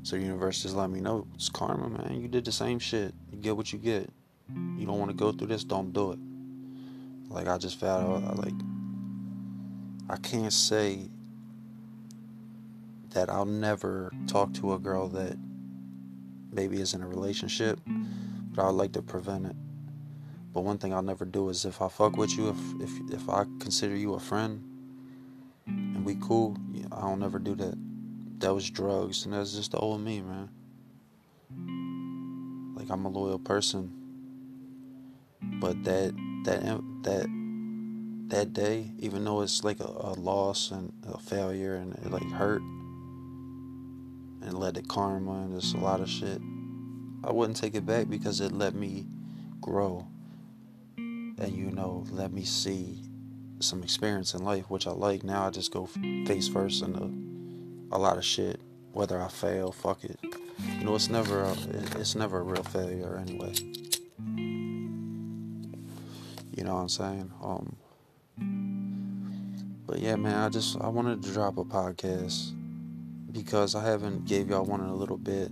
So 0.04 0.16
the 0.16 0.22
universe 0.22 0.64
just 0.64 0.76
let 0.76 0.90
me 0.90 1.02
know 1.02 1.28
it's 1.36 1.50
karma, 1.50 1.90
man. 1.90 2.22
You 2.22 2.28
did 2.28 2.46
the 2.46 2.52
same 2.52 2.80
shit. 2.80 3.14
You 3.32 3.38
get 3.38 3.58
what 3.58 3.74
you 3.74 3.80
get. 3.80 4.10
You 4.78 4.86
don't 4.86 4.98
want 4.98 5.12
to 5.12 5.18
go 5.18 5.32
through 5.32 5.48
this, 5.48 5.64
don't 5.64 5.94
do 5.94 6.14
it. 6.14 6.20
Like 7.30 7.48
I 7.48 7.58
just 7.58 7.80
felt 7.80 8.24
I, 8.24 8.32
like 8.34 8.54
I 10.10 10.18
can't 10.18 10.52
say 10.52 11.10
that 13.12 13.30
I'll 13.30 13.46
never 13.46 14.12
talk 14.28 14.54
to 14.56 14.74
a 14.74 14.80
girl 14.80 15.08
that 15.10 15.38
maybe 16.52 16.82
is 16.82 16.94
in 16.94 17.02
a 17.04 17.08
relationship, 17.08 17.80
but 18.56 18.68
I'd 18.68 18.74
like 18.74 18.94
to 18.94 19.02
prevent 19.02 19.46
it. 19.48 19.56
But 20.54 20.62
one 20.62 20.78
thing 20.80 20.94
I'll 20.94 21.04
never 21.04 21.26
do 21.26 21.50
is 21.50 21.66
if 21.66 21.82
I 21.82 21.90
fuck 21.90 22.18
with 22.18 22.36
you, 22.38 22.50
if 22.50 22.82
if 22.82 23.14
if 23.14 23.30
I 23.30 23.44
consider 23.60 23.96
you 23.96 24.16
a 24.16 24.20
friend 24.20 24.64
and 25.68 26.04
we 26.04 26.16
cool, 26.16 26.58
I 26.92 27.02
don't 27.02 27.20
never 27.20 27.38
do 27.38 27.56
that. 27.56 27.76
That 28.40 28.54
was 28.54 28.70
drugs, 28.70 29.26
and 29.26 29.34
that's 29.34 29.54
just 29.54 29.72
the 29.72 29.78
old 29.78 30.02
me, 30.02 30.22
man. 30.22 30.50
Like 32.76 32.90
I'm 32.90 33.06
a 33.06 33.10
loyal 33.10 33.38
person, 33.38 33.92
but 35.62 35.84
that 35.84 36.16
that 36.46 36.64
that 37.04 37.28
that 38.30 38.54
day, 38.54 38.92
even 39.00 39.24
though 39.26 39.42
it's 39.42 39.64
like 39.64 39.80
a, 39.80 39.84
a 39.88 40.14
loss 40.14 40.72
and 40.72 40.92
a 41.08 41.20
failure 41.20 41.76
and 41.76 41.94
it 41.94 42.10
like 42.12 42.30
hurt 42.32 42.62
and 44.42 44.54
led 44.54 44.76
to 44.76 44.82
karma 44.82 45.44
and 45.44 45.60
just 45.60 45.76
a 45.76 45.80
lot 45.80 46.00
of 46.00 46.10
shit, 46.10 46.42
I 47.24 47.32
wouldn't 47.32 47.58
take 47.58 47.76
it 47.76 47.86
back 47.86 48.10
because 48.10 48.40
it 48.40 48.52
let 48.52 48.74
me 48.74 49.06
grow 49.62 50.08
and 51.40 51.54
you 51.54 51.72
know 51.72 52.06
let 52.12 52.32
me 52.32 52.44
see 52.44 53.02
some 53.60 53.82
experience 53.84 54.34
in 54.34 54.44
life 54.44 54.70
which 54.70 54.88
i 54.88 54.92
like. 54.92 55.24
Now 55.24 55.48
i 55.48 55.50
just 55.50 55.72
go 55.72 55.86
face 56.26 56.48
first 56.48 56.84
into 56.84 57.12
a 57.92 57.98
lot 57.98 58.18
of 58.18 58.26
shit 58.26 58.60
whether 58.92 59.22
i 59.22 59.28
fail 59.28 59.72
fuck 59.72 60.04
it. 60.04 60.20
You 60.24 60.86
know 60.86 60.96
it's 60.96 61.10
never 61.10 61.42
a, 61.42 61.56
it's 61.98 62.16
never 62.16 62.40
a 62.40 62.44
real 62.44 62.64
failure 62.64 63.18
anyway. 63.18 63.54
You 66.56 66.64
know 66.66 66.76
what 66.76 66.82
i'm 66.82 66.90
saying? 66.90 67.32
Um 67.42 67.76
but 69.88 70.00
yeah 70.00 70.16
man 70.16 70.36
i 70.36 70.50
just 70.50 70.80
i 70.82 70.88
wanted 70.88 71.24
to 71.24 71.32
drop 71.32 71.58
a 71.58 71.64
podcast 71.64 72.54
because 73.32 73.76
i 73.76 73.84
haven't 73.84 74.26
gave 74.26 74.50
y'all 74.50 74.66
one 74.66 74.82
in 74.82 74.88
a 74.88 74.96
little 74.96 75.18
bit. 75.18 75.52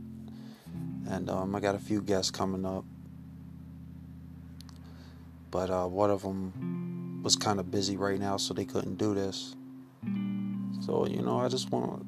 And 1.10 1.30
um, 1.30 1.56
i 1.56 1.60
got 1.62 1.76
a 1.76 1.80
few 1.80 2.02
guests 2.02 2.32
coming 2.32 2.66
up 2.66 2.84
but 5.58 5.72
uh, 5.72 5.88
one 5.88 6.12
of 6.12 6.22
them 6.22 7.20
was 7.24 7.36
kind 7.36 7.60
of 7.60 7.72
busy 7.72 7.98
right 7.98 8.20
now, 8.20 8.38
so 8.38 8.54
they 8.54 8.64
couldn't 8.64 9.00
do 9.00 9.16
this. 9.16 9.56
So 10.82 11.08
you 11.08 11.24
know, 11.24 11.40
I 11.40 11.48
just 11.48 11.72
want. 11.72 12.02
to 12.02 12.06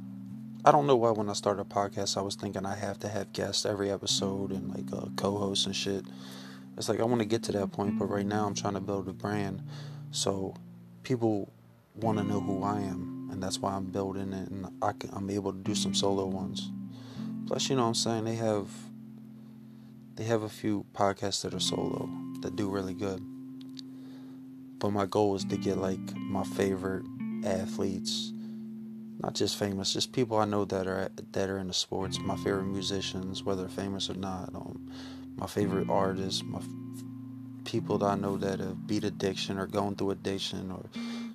I 0.65 0.71
don't 0.71 0.85
know 0.85 0.95
why 0.95 1.09
when 1.09 1.29
I 1.29 1.33
started 1.33 1.61
a 1.61 1.65
podcast 1.65 2.15
I 2.15 2.21
was 2.21 2.35
thinking 2.35 2.63
I 2.63 2.75
have 2.75 2.99
to 2.99 3.07
have 3.07 3.33
guests 3.33 3.65
every 3.65 3.89
episode 3.89 4.51
and 4.51 4.69
like 4.69 4.93
uh, 4.93 5.07
co-hosts 5.15 5.65
and 5.65 5.75
shit. 5.75 6.05
It's 6.77 6.89
like 6.89 6.99
I 6.99 7.05
want 7.05 7.21
to 7.21 7.25
get 7.25 7.41
to 7.43 7.51
that 7.53 7.71
point, 7.71 7.97
but 7.97 8.05
right 8.05 8.25
now 8.25 8.45
I'm 8.45 8.53
trying 8.53 8.75
to 8.75 8.81
build 8.81 9.07
a 9.09 9.13
brand, 9.13 9.63
so 10.11 10.53
people 11.01 11.51
want 11.95 12.19
to 12.19 12.23
know 12.23 12.41
who 12.41 12.61
I 12.63 12.81
am, 12.81 13.29
and 13.31 13.41
that's 13.41 13.57
why 13.57 13.73
I'm 13.73 13.85
building 13.85 14.31
it, 14.31 14.47
and 14.51 14.67
I 14.83 14.91
can, 14.91 15.09
I'm 15.11 15.31
able 15.31 15.53
to 15.53 15.57
do 15.57 15.73
some 15.73 15.95
solo 15.95 16.27
ones. 16.27 16.69
Plus, 17.47 17.67
you 17.67 17.77
know 17.77 17.81
what 17.81 17.87
I'm 17.87 17.95
saying 17.95 18.25
they 18.25 18.35
have 18.35 18.67
they 20.17 20.25
have 20.25 20.43
a 20.43 20.49
few 20.49 20.85
podcasts 20.93 21.41
that 21.41 21.55
are 21.55 21.59
solo 21.59 22.07
that 22.41 22.55
do 22.55 22.69
really 22.69 22.93
good. 22.93 23.25
But 24.79 24.91
my 24.91 25.05
goal 25.05 25.35
is 25.35 25.45
to 25.45 25.57
get 25.57 25.77
like 25.77 26.15
my 26.15 26.43
favorite 26.43 27.05
athletes, 27.43 28.31
not 29.21 29.35
just 29.35 29.57
famous, 29.57 29.93
just 29.93 30.13
people 30.13 30.37
I 30.37 30.45
know 30.45 30.65
that 30.65 30.87
are 30.87 31.09
that 31.33 31.49
are 31.49 31.57
in 31.57 31.67
the 31.67 31.73
sports. 31.73 32.19
My 32.19 32.37
favorite 32.37 32.65
musicians, 32.65 33.43
whether 33.43 33.67
famous 33.67 34.09
or 34.09 34.15
not. 34.15 34.55
Um, 34.55 34.89
my 35.35 35.47
favorite 35.47 35.89
artists, 35.89 36.43
my 36.43 36.61
people 37.63 37.97
that 37.99 38.05
I 38.05 38.15
know 38.15 38.35
that 38.37 38.59
have 38.59 38.87
beat 38.87 39.03
addiction 39.03 39.57
or 39.57 39.67
going 39.67 39.95
through 39.95 40.11
addiction 40.11 40.71
or 40.71 40.83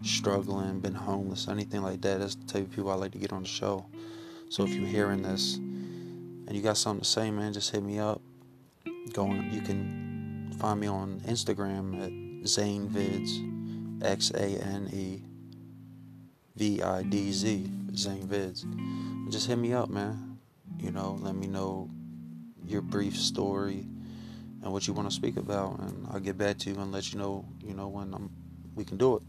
struggling, 0.03 0.81
been 0.81 0.95
homeless, 0.95 1.49
anything 1.49 1.83
like 1.83 2.01
that. 2.03 2.21
That's 2.21 2.35
the 2.35 2.47
type 2.47 2.63
of 2.65 2.71
people 2.71 2.91
I 2.91 2.95
like 2.95 3.13
to 3.13 3.19
get 3.19 3.33
on 3.33 3.43
the 3.43 3.49
show. 3.49 3.87
So 4.49 4.65
if 4.65 4.71
you're 4.71 4.87
hearing 4.87 5.23
this 5.23 5.57
and 5.57 6.53
you 6.53 6.61
got 6.61 6.77
something 6.77 7.03
to 7.03 7.09
say, 7.09 7.31
man, 7.31 7.53
just 7.53 7.71
hit 7.71 7.83
me 7.83 7.99
up. 7.99 8.21
Go 9.13 9.27
on. 9.29 9.53
You 9.53 9.61
can 9.61 10.55
find 10.59 10.81
me 10.81 10.87
on 10.87 11.21
Instagram 11.21 12.03
at 12.05 12.24
Xane 12.45 12.89
Vidz, 12.89 13.41
X 14.05 14.31
A 14.33 14.63
N 14.63 14.89
E 14.93 15.23
V 16.57 16.83
I 16.83 17.03
D 17.03 17.33
Z, 17.33 17.71
Xane 17.93 18.27
Vidz. 18.27 18.65
Just 19.31 19.47
hit 19.47 19.57
me 19.57 19.73
up, 19.73 19.89
man. 19.89 20.39
You 20.79 20.91
know, 20.91 21.19
let 21.21 21.35
me 21.35 21.47
know 21.47 21.91
your 22.67 22.83
brief 22.83 23.17
story 23.17 23.87
and 24.63 24.73
what 24.73 24.87
you 24.87 24.93
want 24.93 25.09
to 25.09 25.15
speak 25.15 25.37
about, 25.37 25.79
and 25.81 26.07
I'll 26.11 26.21
get 26.21 26.39
back 26.39 26.59
to 26.59 26.71
you 26.71 26.79
and 26.79 26.93
let 26.93 27.13
you 27.13 27.19
know, 27.19 27.45
you 27.63 27.75
know, 27.75 27.89
when 27.89 28.13
I'm, 28.15 28.31
we 28.75 28.85
can 28.85 28.97
do 28.97 29.17
it. 29.17 29.23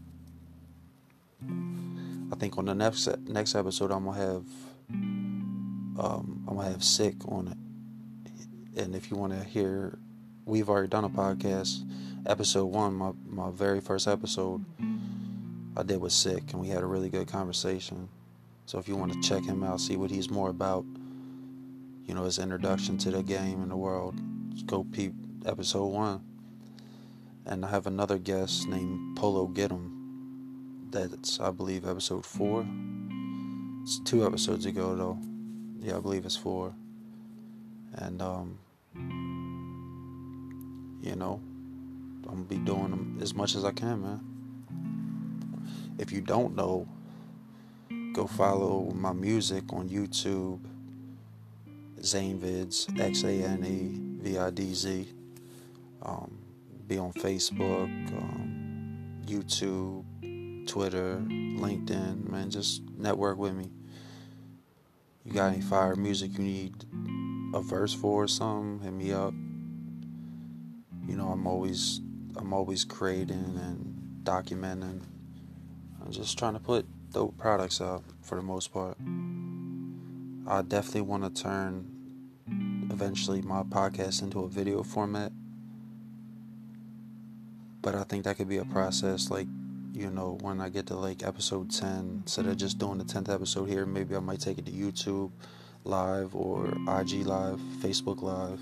I 2.32 2.36
think 2.36 2.58
on 2.58 2.64
the 2.64 2.74
next 2.74 3.08
next 3.28 3.54
episode, 3.54 3.92
I'm 3.92 4.04
gonna 4.04 4.18
have 4.18 4.44
um, 5.98 6.44
I'm 6.48 6.56
gonna 6.56 6.70
have 6.70 6.84
sick 6.84 7.14
on 7.28 7.48
it, 7.48 8.80
and 8.82 8.94
if 8.94 9.10
you 9.10 9.16
want 9.16 9.32
to 9.32 9.42
hear, 9.44 9.98
we've 10.44 10.68
already 10.68 10.88
done 10.88 11.04
a 11.04 11.10
podcast 11.10 11.82
episode 12.26 12.66
one, 12.66 12.94
my, 12.94 13.12
my 13.28 13.50
very 13.50 13.80
first 13.80 14.08
episode, 14.08 14.64
I 15.76 15.82
did 15.82 16.00
with 16.00 16.12
Sick, 16.12 16.52
and 16.52 16.60
we 16.60 16.68
had 16.68 16.82
a 16.82 16.86
really 16.86 17.08
good 17.08 17.28
conversation. 17.28 18.08
So 18.66 18.78
if 18.78 18.88
you 18.88 18.96
want 18.96 19.12
to 19.12 19.20
check 19.20 19.44
him 19.44 19.62
out, 19.62 19.80
see 19.80 19.96
what 19.96 20.10
he's 20.10 20.30
more 20.30 20.50
about, 20.50 20.84
you 22.04 22.14
know, 22.14 22.24
his 22.24 22.38
introduction 22.38 22.98
to 22.98 23.10
the 23.10 23.22
game 23.22 23.62
and 23.62 23.70
the 23.70 23.76
world, 23.76 24.14
go 24.66 24.84
peep 24.84 25.12
episode 25.44 25.86
one. 25.86 26.22
And 27.46 27.64
I 27.64 27.70
have 27.70 27.86
another 27.86 28.18
guest 28.18 28.66
named 28.66 29.16
Polo 29.16 29.46
Gidim. 29.46 29.92
That's, 30.90 31.38
I 31.38 31.50
believe, 31.52 31.86
episode 31.86 32.26
four. 32.26 32.66
It's 33.82 34.00
two 34.00 34.26
episodes 34.26 34.66
ago, 34.66 34.96
though. 34.96 35.18
Yeah, 35.80 35.98
I 35.98 36.00
believe 36.00 36.24
it's 36.26 36.36
four. 36.36 36.74
And, 37.94 38.20
um, 38.20 38.58
you 41.00 41.14
know, 41.14 41.40
I'm 42.28 42.34
gonna 42.34 42.44
be 42.44 42.56
doing 42.58 42.90
them 42.90 43.18
as 43.20 43.34
much 43.34 43.54
as 43.54 43.64
I 43.64 43.72
can, 43.72 44.02
man. 44.02 44.20
If 45.98 46.12
you 46.12 46.20
don't 46.20 46.54
know, 46.54 46.86
go 48.12 48.26
follow 48.26 48.90
my 48.94 49.12
music 49.12 49.72
on 49.72 49.88
YouTube. 49.88 50.60
Xane 52.00 52.38
Vidz, 52.38 52.88
X 53.00 53.24
A 53.24 53.30
N 53.30 53.64
E 53.64 54.22
V 54.22 54.38
I 54.38 54.50
D 54.50 54.74
Z. 54.74 55.08
Um, 56.02 56.38
be 56.86 56.98
on 56.98 57.12
Facebook, 57.12 57.88
um, 58.16 59.22
YouTube, 59.26 60.04
Twitter, 60.66 61.22
LinkedIn. 61.26 62.28
Man, 62.28 62.50
just 62.50 62.82
network 62.96 63.38
with 63.38 63.54
me. 63.54 63.70
You 65.24 65.32
got 65.32 65.52
any 65.52 65.62
fire 65.62 65.96
music 65.96 66.38
you 66.38 66.44
need 66.44 66.84
a 67.54 67.60
verse 67.60 67.92
for 67.92 68.24
or 68.24 68.28
something? 68.28 68.84
Hit 68.84 68.92
me 68.92 69.12
up. 69.12 69.34
You 71.08 71.16
know, 71.16 71.28
I'm 71.28 71.46
always 71.46 72.00
I'm 72.36 72.52
always 72.52 72.84
creating 72.84 73.58
and 73.62 74.20
documenting. 74.22 75.00
I'm 76.00 76.12
just 76.12 76.38
trying 76.38 76.52
to 76.52 76.60
put 76.60 76.86
dope 77.12 77.36
products 77.38 77.80
out 77.80 78.04
for 78.22 78.36
the 78.36 78.42
most 78.42 78.72
part. 78.72 78.96
I 80.46 80.62
definitely 80.62 81.00
want 81.02 81.34
to 81.34 81.42
turn 81.42 81.90
eventually 82.90 83.42
my 83.42 83.62
podcast 83.62 84.22
into 84.22 84.40
a 84.40 84.48
video 84.48 84.82
format. 84.82 85.32
But 87.82 87.94
I 87.94 88.04
think 88.04 88.24
that 88.24 88.36
could 88.36 88.48
be 88.48 88.58
a 88.58 88.64
process 88.64 89.30
like, 89.30 89.46
you 89.92 90.10
know, 90.10 90.38
when 90.42 90.60
I 90.60 90.68
get 90.68 90.86
to 90.88 90.94
like 90.94 91.26
episode 91.26 91.70
10, 91.70 92.22
instead 92.24 92.46
of 92.46 92.56
just 92.56 92.78
doing 92.78 92.98
the 92.98 93.04
10th 93.04 93.32
episode 93.32 93.64
here, 93.68 93.86
maybe 93.86 94.14
I 94.14 94.20
might 94.20 94.40
take 94.40 94.58
it 94.58 94.66
to 94.66 94.72
YouTube 94.72 95.30
live 95.84 96.34
or 96.34 96.66
IG 96.66 97.26
live, 97.26 97.60
Facebook 97.80 98.22
live. 98.22 98.60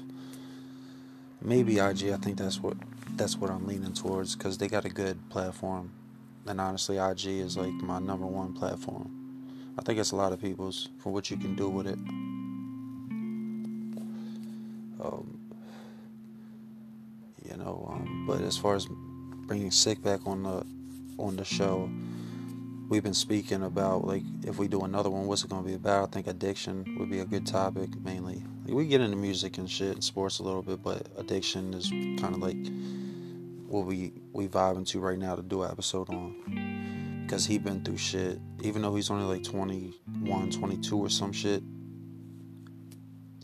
Maybe 1.42 1.78
IG, 1.78 2.10
I 2.10 2.16
think 2.16 2.38
that's 2.38 2.60
what 2.60 2.76
that's 3.12 3.36
what 3.36 3.50
I'm 3.50 3.66
leaning 3.66 3.92
towards 3.92 4.34
because 4.36 4.58
they 4.58 4.68
got 4.68 4.84
a 4.84 4.88
good 4.88 5.18
platform. 5.30 5.90
And 6.46 6.60
honestly, 6.60 6.98
IG 6.98 7.26
is 7.26 7.56
like 7.56 7.72
my 7.72 7.98
number 7.98 8.26
one 8.26 8.52
platform. 8.52 9.10
I 9.78 9.82
think 9.82 9.98
it's 9.98 10.12
a 10.12 10.16
lot 10.16 10.32
of 10.32 10.40
people's 10.40 10.88
for 10.98 11.12
what 11.12 11.30
you 11.30 11.36
can 11.36 11.56
do 11.56 11.68
with 11.68 11.86
it. 11.86 11.98
Um, 15.00 15.38
you 17.48 17.56
know, 17.56 17.88
um, 17.90 18.24
but 18.26 18.40
as 18.40 18.56
far 18.56 18.74
as 18.74 18.86
bringing 19.46 19.70
sick 19.70 20.02
back 20.02 20.26
on 20.26 20.42
the 20.42 20.64
on 21.18 21.36
the 21.36 21.44
show, 21.44 21.90
we've 22.88 23.02
been 23.02 23.14
speaking 23.14 23.62
about 23.62 24.06
like 24.06 24.22
if 24.44 24.58
we 24.58 24.68
do 24.68 24.82
another 24.82 25.10
one, 25.10 25.26
what's 25.26 25.44
it 25.44 25.50
gonna 25.50 25.66
be 25.66 25.74
about? 25.74 26.08
I 26.08 26.12
think 26.12 26.26
addiction 26.26 26.96
would 26.98 27.10
be 27.10 27.20
a 27.20 27.24
good 27.24 27.46
topic 27.46 27.90
mainly. 28.02 28.42
We 28.66 28.86
get 28.86 29.00
into 29.00 29.16
music 29.16 29.58
and 29.58 29.70
shit 29.70 29.92
and 29.92 30.02
sports 30.02 30.38
a 30.38 30.42
little 30.42 30.62
bit, 30.62 30.82
but 30.82 31.06
addiction 31.18 31.74
is 31.74 31.90
kind 31.90 32.34
of 32.34 32.38
like 32.38 32.56
what 33.68 33.84
we 33.86 34.12
we 34.32 34.48
vibe 34.48 34.76
into 34.76 35.00
right 35.00 35.18
now 35.18 35.36
to 35.36 35.42
do 35.42 35.62
an 35.62 35.70
episode 35.70 36.08
on 36.08 37.22
because 37.24 37.44
he 37.44 37.58
been 37.58 37.84
through 37.84 37.98
shit. 37.98 38.38
Even 38.62 38.82
though 38.82 38.94
he's 38.94 39.10
only 39.10 39.24
like 39.24 39.44
21, 39.44 40.50
22 40.50 40.98
or 40.98 41.10
some 41.10 41.32
shit, 41.32 41.62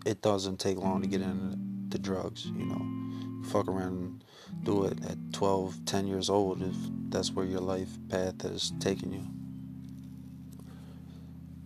it 0.06 0.22
doesn't 0.22 0.58
take 0.58 0.78
long 0.78 1.02
to 1.02 1.08
get 1.08 1.20
into 1.20 1.58
the 1.88 1.98
drugs. 1.98 2.46
You 2.46 2.64
know, 2.64 3.42
fuck 3.48 3.68
around 3.68 3.92
and 3.92 4.24
do 4.62 4.84
it 4.84 5.04
at 5.04 5.18
12, 5.32 5.84
10 5.84 6.06
years 6.06 6.30
old 6.30 6.62
if 6.62 6.74
that's 7.08 7.32
where 7.32 7.44
your 7.44 7.60
life 7.60 7.90
path 8.08 8.42
has 8.42 8.72
taken 8.80 9.12
you. 9.12 9.26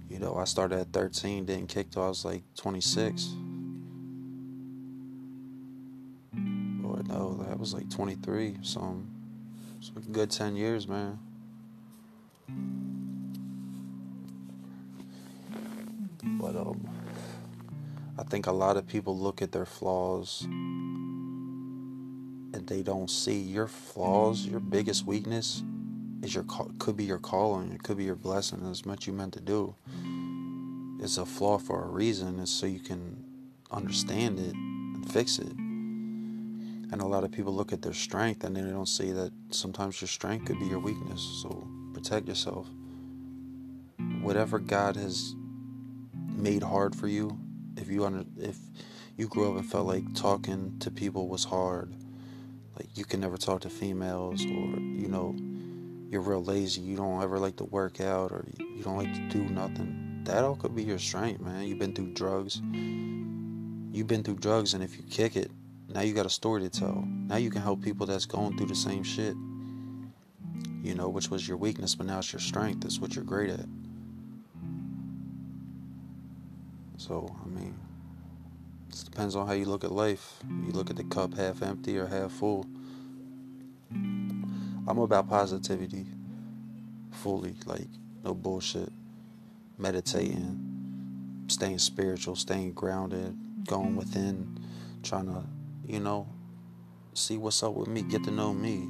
You 0.08 0.18
know, 0.18 0.36
I 0.36 0.44
started 0.44 0.78
at 0.78 0.92
13, 0.92 1.44
didn't 1.44 1.68
kick 1.68 1.90
till 1.90 2.04
I 2.04 2.08
was 2.08 2.24
like 2.24 2.42
26. 2.56 3.34
Or 7.14 7.44
that 7.44 7.58
was 7.58 7.74
like 7.74 7.90
23. 7.90 8.58
So 8.62 9.02
it's 9.78 9.90
a 9.96 10.00
good 10.10 10.30
10 10.30 10.56
years, 10.56 10.88
man. 10.88 11.18
But 16.22 16.56
um, 16.56 16.88
I 18.18 18.22
think 18.24 18.46
a 18.46 18.52
lot 18.52 18.76
of 18.76 18.86
people 18.86 19.16
look 19.16 19.42
at 19.42 19.52
their 19.52 19.66
flaws 19.66 20.42
and 22.54 22.66
they 22.66 22.82
don't 22.82 23.10
see 23.10 23.38
your 23.38 23.66
flaws, 23.66 24.46
your 24.46 24.60
biggest 24.60 25.06
weakness 25.06 25.62
is 26.22 26.34
your 26.34 26.44
could 26.78 26.96
be 26.96 27.04
your 27.04 27.18
calling, 27.18 27.72
it 27.72 27.82
could 27.82 27.98
be 27.98 28.04
your 28.04 28.14
blessing, 28.14 28.64
it's 28.70 28.84
what 28.84 29.06
you 29.06 29.12
meant 29.12 29.34
to 29.34 29.40
do. 29.40 29.74
It's 31.02 31.18
a 31.18 31.26
flaw 31.26 31.58
for 31.58 31.84
a 31.84 31.88
reason, 31.88 32.40
it's 32.40 32.50
so 32.50 32.66
you 32.66 32.80
can 32.80 33.22
understand 33.70 34.38
it 34.38 34.54
and 34.54 35.10
fix 35.12 35.38
it. 35.38 35.52
And 36.94 37.02
a 37.02 37.06
lot 37.06 37.24
of 37.24 37.32
people 37.32 37.52
look 37.52 37.72
at 37.72 37.82
their 37.82 37.92
strength 37.92 38.44
and 38.44 38.54
then 38.54 38.66
they 38.66 38.70
don't 38.70 38.86
see 38.86 39.10
that 39.10 39.32
sometimes 39.50 40.00
your 40.00 40.06
strength 40.06 40.44
could 40.44 40.60
be 40.60 40.66
your 40.66 40.78
weakness. 40.78 41.20
So 41.42 41.66
protect 41.92 42.28
yourself. 42.28 42.68
Whatever 44.22 44.60
God 44.60 44.94
has 44.94 45.34
made 46.12 46.62
hard 46.62 46.94
for 46.94 47.08
you, 47.08 47.36
if 47.76 47.88
you 47.90 48.04
under 48.04 48.24
if 48.38 48.58
you 49.16 49.26
grew 49.26 49.50
up 49.50 49.56
and 49.56 49.68
felt 49.68 49.88
like 49.88 50.14
talking 50.14 50.78
to 50.78 50.90
people 50.92 51.26
was 51.26 51.42
hard, 51.42 51.92
like 52.78 52.96
you 52.96 53.04
can 53.04 53.18
never 53.18 53.38
talk 53.38 53.62
to 53.62 53.70
females 53.70 54.44
or 54.44 54.78
you 54.78 55.08
know 55.08 55.34
you're 56.12 56.20
real 56.20 56.44
lazy, 56.44 56.80
you 56.80 56.96
don't 56.96 57.20
ever 57.24 57.40
like 57.40 57.56
to 57.56 57.64
work 57.64 58.00
out 58.00 58.30
or 58.30 58.44
you 58.56 58.84
don't 58.84 58.98
like 58.98 59.12
to 59.12 59.28
do 59.36 59.42
nothing. 59.52 60.20
That 60.26 60.44
all 60.44 60.54
could 60.54 60.76
be 60.76 60.84
your 60.84 61.00
strength, 61.00 61.40
man. 61.40 61.64
You've 61.64 61.80
been 61.80 61.92
through 61.92 62.12
drugs. 62.12 62.62
You've 62.62 64.06
been 64.06 64.22
through 64.22 64.36
drugs 64.36 64.74
and 64.74 64.84
if 64.84 64.96
you 64.96 65.02
kick 65.10 65.34
it, 65.34 65.50
now 65.94 66.00
you 66.00 66.12
got 66.12 66.26
a 66.26 66.30
story 66.30 66.60
to 66.62 66.68
tell. 66.68 67.06
Now 67.06 67.36
you 67.36 67.50
can 67.50 67.62
help 67.62 67.80
people 67.80 68.04
that's 68.04 68.26
going 68.26 68.56
through 68.56 68.66
the 68.66 68.74
same 68.74 69.04
shit. 69.04 69.36
You 70.82 70.94
know, 70.94 71.08
which 71.08 71.30
was 71.30 71.46
your 71.46 71.56
weakness, 71.56 71.94
but 71.94 72.06
now 72.06 72.18
it's 72.18 72.32
your 72.32 72.40
strength. 72.40 72.80
That's 72.82 72.98
what 72.98 73.14
you're 73.14 73.24
great 73.24 73.50
at. 73.50 73.66
So, 76.96 77.34
I 77.44 77.48
mean, 77.48 77.74
it 78.90 79.02
depends 79.04 79.36
on 79.36 79.46
how 79.46 79.52
you 79.52 79.66
look 79.66 79.84
at 79.84 79.92
life. 79.92 80.40
You 80.66 80.72
look 80.72 80.90
at 80.90 80.96
the 80.96 81.04
cup 81.04 81.34
half 81.34 81.62
empty 81.62 81.96
or 81.96 82.06
half 82.06 82.32
full. 82.32 82.66
I'm 83.92 84.98
about 84.98 85.28
positivity 85.28 86.06
fully, 87.10 87.54
like 87.66 87.88
no 88.24 88.34
bullshit. 88.34 88.92
Meditating, 89.78 91.44
staying 91.48 91.78
spiritual, 91.78 92.36
staying 92.36 92.72
grounded, 92.72 93.36
going 93.66 93.96
within, 93.96 94.58
trying 95.02 95.26
to, 95.26 95.42
you 95.86 96.00
know, 96.00 96.28
see 97.14 97.36
what's 97.36 97.62
up 97.62 97.74
with 97.74 97.88
me, 97.88 98.02
get 98.02 98.24
to 98.24 98.30
know 98.30 98.52
me. 98.52 98.82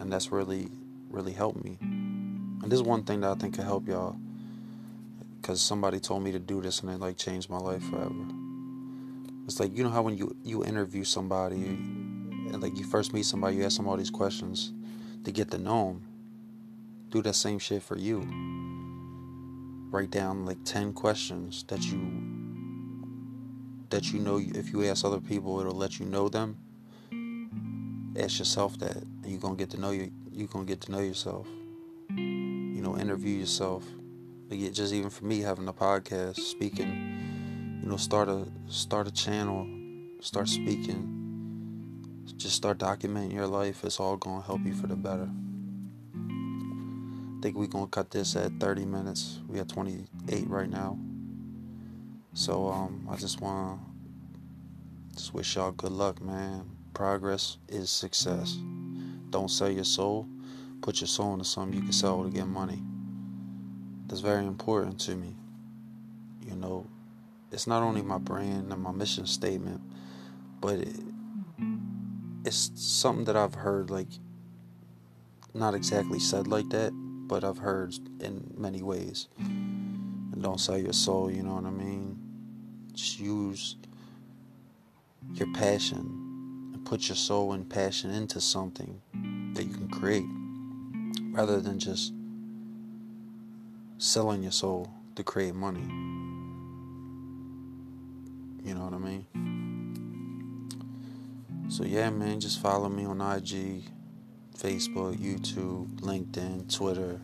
And 0.00 0.12
that's 0.12 0.30
really, 0.30 0.68
really 1.10 1.32
helped 1.32 1.64
me. 1.64 1.78
And 1.80 2.64
this 2.64 2.78
is 2.78 2.82
one 2.82 3.04
thing 3.04 3.20
that 3.20 3.30
I 3.30 3.34
think 3.34 3.54
could 3.54 3.64
help 3.64 3.88
y'all. 3.88 4.16
Because 5.40 5.60
somebody 5.60 6.00
told 6.00 6.22
me 6.22 6.32
to 6.32 6.38
do 6.38 6.60
this 6.62 6.80
and 6.80 6.90
it 6.90 7.00
like 7.00 7.16
changed 7.16 7.50
my 7.50 7.58
life 7.58 7.82
forever. 7.84 8.26
It's 9.46 9.60
like, 9.60 9.76
you 9.76 9.84
know 9.84 9.90
how 9.90 10.02
when 10.02 10.16
you, 10.16 10.34
you 10.42 10.64
interview 10.64 11.04
somebody, 11.04 11.56
and 11.56 12.62
like 12.62 12.78
you 12.78 12.84
first 12.84 13.12
meet 13.12 13.26
somebody, 13.26 13.56
you 13.56 13.64
ask 13.64 13.76
them 13.76 13.86
all 13.86 13.96
these 13.96 14.10
questions 14.10 14.72
to 15.24 15.32
get 15.32 15.50
to 15.50 15.58
know 15.58 15.88
them. 15.88 16.02
Do 17.10 17.20
that 17.22 17.34
same 17.34 17.58
shit 17.58 17.82
for 17.82 17.98
you. 17.98 18.26
Write 19.90 20.10
down 20.10 20.46
like 20.46 20.64
10 20.64 20.94
questions 20.94 21.64
that 21.68 21.82
you 21.84 22.33
that 23.90 24.12
you 24.12 24.20
know 24.20 24.38
if 24.38 24.72
you 24.72 24.84
ask 24.84 25.04
other 25.04 25.20
people 25.20 25.60
it'll 25.60 25.72
let 25.72 25.98
you 25.98 26.06
know 26.06 26.28
them. 26.28 26.58
Ask 28.16 28.38
yourself 28.38 28.78
that 28.78 28.96
and 28.96 29.26
you're 29.26 29.40
to 29.40 29.56
get 29.56 29.70
to 29.70 29.80
know 29.80 29.90
you 29.90 30.10
you're 30.30 30.48
to 30.48 30.64
get 30.64 30.80
to 30.82 30.92
know 30.92 31.00
yourself. 31.00 31.46
You 32.10 32.80
know, 32.82 32.96
interview 32.98 33.38
yourself. 33.38 33.84
Like 34.48 34.72
just 34.72 34.92
even 34.92 35.10
for 35.10 35.24
me 35.24 35.40
having 35.40 35.66
a 35.68 35.72
podcast, 35.72 36.38
speaking, 36.38 37.80
you 37.82 37.88
know, 37.88 37.96
start 37.96 38.28
a 38.28 38.46
start 38.68 39.08
a 39.08 39.12
channel, 39.12 39.66
start 40.20 40.48
speaking 40.48 41.14
just 42.36 42.56
start 42.56 42.78
documenting 42.78 43.32
your 43.32 43.46
life. 43.46 43.84
It's 43.84 44.00
all 44.00 44.16
to 44.42 44.46
help 44.46 44.64
you 44.64 44.74
for 44.74 44.86
the 44.86 44.96
better. 44.96 45.28
I 46.14 47.40
think 47.42 47.56
we're 47.56 47.66
to 47.84 47.90
cut 47.90 48.10
this 48.10 48.36
at 48.36 48.52
30 48.58 48.86
minutes. 48.86 49.40
We 49.48 49.60
at 49.60 49.68
28 49.68 50.48
right 50.48 50.68
now. 50.68 50.98
So 52.34 52.68
um, 52.68 53.08
I 53.08 53.14
just 53.14 53.40
want 53.40 53.80
to 53.80 55.16
just 55.16 55.32
wish 55.32 55.54
y'all 55.54 55.70
good 55.70 55.92
luck, 55.92 56.20
man. 56.20 56.68
Progress 56.92 57.58
is 57.68 57.90
success. 57.90 58.58
Don't 59.30 59.48
sell 59.48 59.70
your 59.70 59.84
soul. 59.84 60.28
Put 60.82 61.00
your 61.00 61.08
soul 61.08 61.32
into 61.34 61.44
something 61.44 61.78
you 61.78 61.82
can 61.84 61.92
sell 61.92 62.24
to 62.24 62.30
get 62.30 62.46
money. 62.46 62.82
That's 64.08 64.20
very 64.20 64.44
important 64.44 64.98
to 65.02 65.14
me. 65.14 65.36
You 66.44 66.56
know, 66.56 66.88
it's 67.52 67.68
not 67.68 67.84
only 67.84 68.02
my 68.02 68.18
brand 68.18 68.72
and 68.72 68.82
my 68.82 68.90
mission 68.90 69.26
statement, 69.26 69.80
but 70.60 70.80
it, 70.80 70.96
it's 72.44 72.72
something 72.74 73.26
that 73.26 73.36
I've 73.36 73.54
heard 73.54 73.90
like 73.90 74.08
not 75.54 75.74
exactly 75.74 76.18
said 76.18 76.48
like 76.48 76.68
that, 76.70 76.90
but 77.28 77.44
I've 77.44 77.58
heard 77.58 77.94
in 78.18 78.52
many 78.56 78.82
ways. 78.82 79.28
And 79.38 80.42
don't 80.42 80.58
sell 80.58 80.76
your 80.76 80.92
soul, 80.92 81.30
you 81.30 81.44
know 81.44 81.54
what 81.54 81.64
I 81.64 81.70
mean? 81.70 82.23
Just 82.94 83.18
use 83.20 83.76
your 85.34 85.52
passion 85.52 86.70
and 86.72 86.84
put 86.84 87.08
your 87.08 87.16
soul 87.16 87.52
and 87.52 87.68
passion 87.68 88.10
into 88.10 88.40
something 88.40 89.00
that 89.54 89.64
you 89.64 89.74
can 89.74 89.88
create 89.88 90.26
rather 91.32 91.60
than 91.60 91.78
just 91.78 92.12
selling 93.98 94.42
your 94.42 94.52
soul 94.52 94.88
to 95.16 95.24
create 95.24 95.54
money. 95.54 95.82
You 98.64 98.74
know 98.74 98.84
what 98.84 98.94
I 98.94 98.98
mean? 98.98 99.26
So 101.68 101.84
yeah, 101.84 102.10
man, 102.10 102.38
just 102.40 102.60
follow 102.60 102.88
me 102.88 103.04
on 103.04 103.20
IG, 103.20 103.84
Facebook, 104.56 105.16
YouTube, 105.16 105.88
LinkedIn, 106.00 106.72
Twitter, 106.72 107.20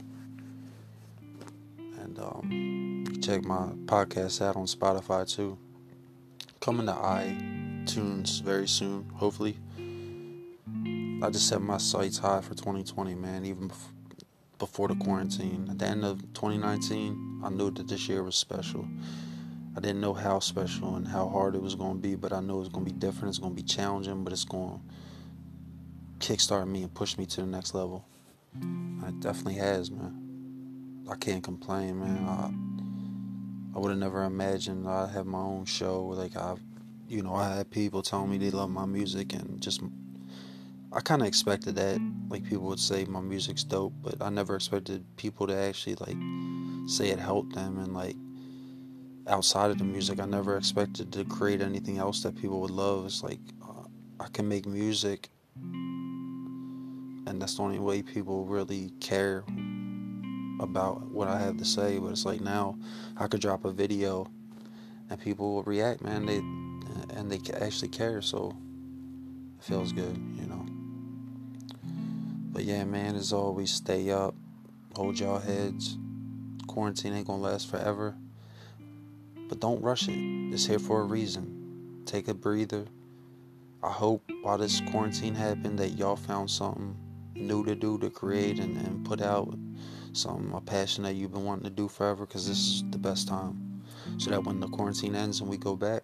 and 2.10 2.18
um, 2.18 3.20
check 3.22 3.44
my 3.44 3.68
podcast 3.86 4.42
out 4.44 4.56
on 4.56 4.66
Spotify 4.66 5.28
too. 5.28 5.58
Coming 6.60 6.86
to 6.86 6.92
iTunes 6.92 8.42
very 8.42 8.68
soon, 8.68 9.08
hopefully. 9.14 9.56
I 11.22 11.30
just 11.30 11.48
set 11.48 11.60
my 11.60 11.78
sights 11.78 12.18
high 12.18 12.40
for 12.40 12.54
2020, 12.54 13.14
man. 13.14 13.44
Even 13.44 13.70
before 14.58 14.88
the 14.88 14.94
quarantine, 14.96 15.68
at 15.70 15.78
the 15.78 15.86
end 15.86 16.04
of 16.04 16.20
2019, 16.34 17.42
I 17.44 17.50
knew 17.50 17.70
that 17.70 17.88
this 17.88 18.08
year 18.08 18.22
was 18.22 18.36
special. 18.36 18.86
I 19.76 19.80
didn't 19.80 20.00
know 20.00 20.14
how 20.14 20.40
special 20.40 20.96
and 20.96 21.06
how 21.06 21.28
hard 21.28 21.54
it 21.54 21.62
was 21.62 21.74
going 21.74 21.94
to 21.94 22.00
be, 22.00 22.16
but 22.16 22.32
I 22.32 22.40
know 22.40 22.60
it's 22.60 22.68
going 22.68 22.84
to 22.84 22.92
be 22.92 22.98
different. 22.98 23.28
It's 23.28 23.38
going 23.38 23.54
to 23.54 23.62
be 23.62 23.66
challenging, 23.66 24.24
but 24.24 24.32
it's 24.32 24.44
going 24.44 24.80
to 26.20 26.26
kickstart 26.26 26.66
me 26.66 26.82
and 26.82 26.92
push 26.92 27.16
me 27.16 27.26
to 27.26 27.40
the 27.42 27.46
next 27.46 27.74
level. 27.74 28.04
it 28.54 29.20
definitely 29.20 29.54
has, 29.54 29.90
man. 29.90 30.19
I 31.10 31.16
can't 31.16 31.42
complain, 31.42 31.98
man. 31.98 32.24
I, 32.28 33.76
I 33.76 33.80
would 33.80 33.90
have 33.90 33.98
never 33.98 34.22
imagined 34.22 34.88
I'd 34.88 35.10
have 35.10 35.26
my 35.26 35.40
own 35.40 35.64
show. 35.64 36.04
Like 36.06 36.36
I, 36.36 36.54
you 37.08 37.22
know, 37.22 37.34
I 37.34 37.56
had 37.56 37.70
people 37.70 38.00
telling 38.00 38.30
me 38.30 38.38
they 38.38 38.50
love 38.50 38.70
my 38.70 38.86
music, 38.86 39.32
and 39.32 39.60
just 39.60 39.82
I 40.92 41.00
kind 41.00 41.20
of 41.20 41.26
expected 41.26 41.74
that. 41.76 42.00
Like 42.28 42.44
people 42.44 42.66
would 42.66 42.78
say 42.78 43.04
my 43.06 43.20
music's 43.20 43.64
dope, 43.64 43.92
but 44.02 44.22
I 44.22 44.30
never 44.30 44.54
expected 44.54 45.04
people 45.16 45.48
to 45.48 45.56
actually 45.56 45.96
like 45.96 46.16
say 46.88 47.08
it 47.08 47.18
helped 47.18 47.56
them 47.56 47.78
and 47.78 47.92
like 47.92 48.16
outside 49.26 49.72
of 49.72 49.78
the 49.78 49.84
music. 49.84 50.20
I 50.20 50.26
never 50.26 50.56
expected 50.56 51.12
to 51.12 51.24
create 51.24 51.60
anything 51.60 51.98
else 51.98 52.22
that 52.22 52.36
people 52.36 52.60
would 52.60 52.70
love. 52.70 53.06
It's 53.06 53.24
like 53.24 53.40
uh, 53.68 53.88
I 54.20 54.28
can 54.28 54.48
make 54.48 54.64
music, 54.64 55.28
and 55.56 57.42
that's 57.42 57.56
the 57.56 57.62
only 57.62 57.80
way 57.80 58.00
people 58.00 58.44
really 58.44 58.92
care 59.00 59.42
about 60.60 61.10
what 61.10 61.28
I 61.28 61.38
have 61.38 61.56
to 61.56 61.64
say, 61.64 61.98
but 61.98 62.08
it's 62.08 62.24
like 62.24 62.40
now 62.40 62.78
I 63.16 63.26
could 63.26 63.40
drop 63.40 63.64
a 63.64 63.72
video 63.72 64.26
and 65.08 65.20
people 65.20 65.54
will 65.54 65.62
react, 65.64 66.02
man. 66.02 66.26
They 66.26 66.38
and 67.16 67.30
they 67.30 67.40
actually 67.60 67.88
care, 67.88 68.22
so 68.22 68.54
it 69.58 69.64
feels 69.64 69.92
good, 69.92 70.16
you 70.36 70.46
know. 70.46 70.66
But 72.52 72.64
yeah, 72.64 72.84
man, 72.84 73.16
as 73.16 73.32
always, 73.32 73.70
stay 73.70 74.10
up, 74.10 74.34
hold 74.94 75.18
y'all 75.18 75.38
heads. 75.38 75.98
Quarantine 76.66 77.14
ain't 77.14 77.26
gonna 77.26 77.42
last 77.42 77.68
forever, 77.68 78.14
but 79.48 79.60
don't 79.60 79.82
rush 79.82 80.08
it. 80.08 80.18
It's 80.52 80.66
here 80.66 80.78
for 80.78 81.00
a 81.00 81.04
reason. 81.04 82.02
Take 82.06 82.28
a 82.28 82.34
breather. 82.34 82.86
I 83.82 83.90
hope 83.90 84.30
while 84.42 84.58
this 84.58 84.80
quarantine 84.90 85.34
happened 85.34 85.78
that 85.78 85.90
y'all 85.90 86.16
found 86.16 86.50
something 86.50 86.96
new 87.34 87.64
to 87.64 87.74
do 87.74 87.98
to 87.98 88.10
create 88.10 88.58
and, 88.58 88.76
and 88.76 89.04
put 89.04 89.20
out 89.20 89.54
something 90.12 90.52
a 90.54 90.60
passion 90.60 91.04
that 91.04 91.14
you've 91.14 91.32
been 91.32 91.44
wanting 91.44 91.64
to 91.64 91.70
do 91.70 91.88
forever 91.88 92.26
because 92.26 92.48
this 92.48 92.58
is 92.58 92.84
the 92.90 92.98
best 92.98 93.28
time. 93.28 93.82
So 94.18 94.30
that 94.30 94.44
when 94.44 94.60
the 94.60 94.68
quarantine 94.68 95.14
ends 95.14 95.40
and 95.40 95.48
we 95.48 95.56
go 95.56 95.76
back 95.76 96.02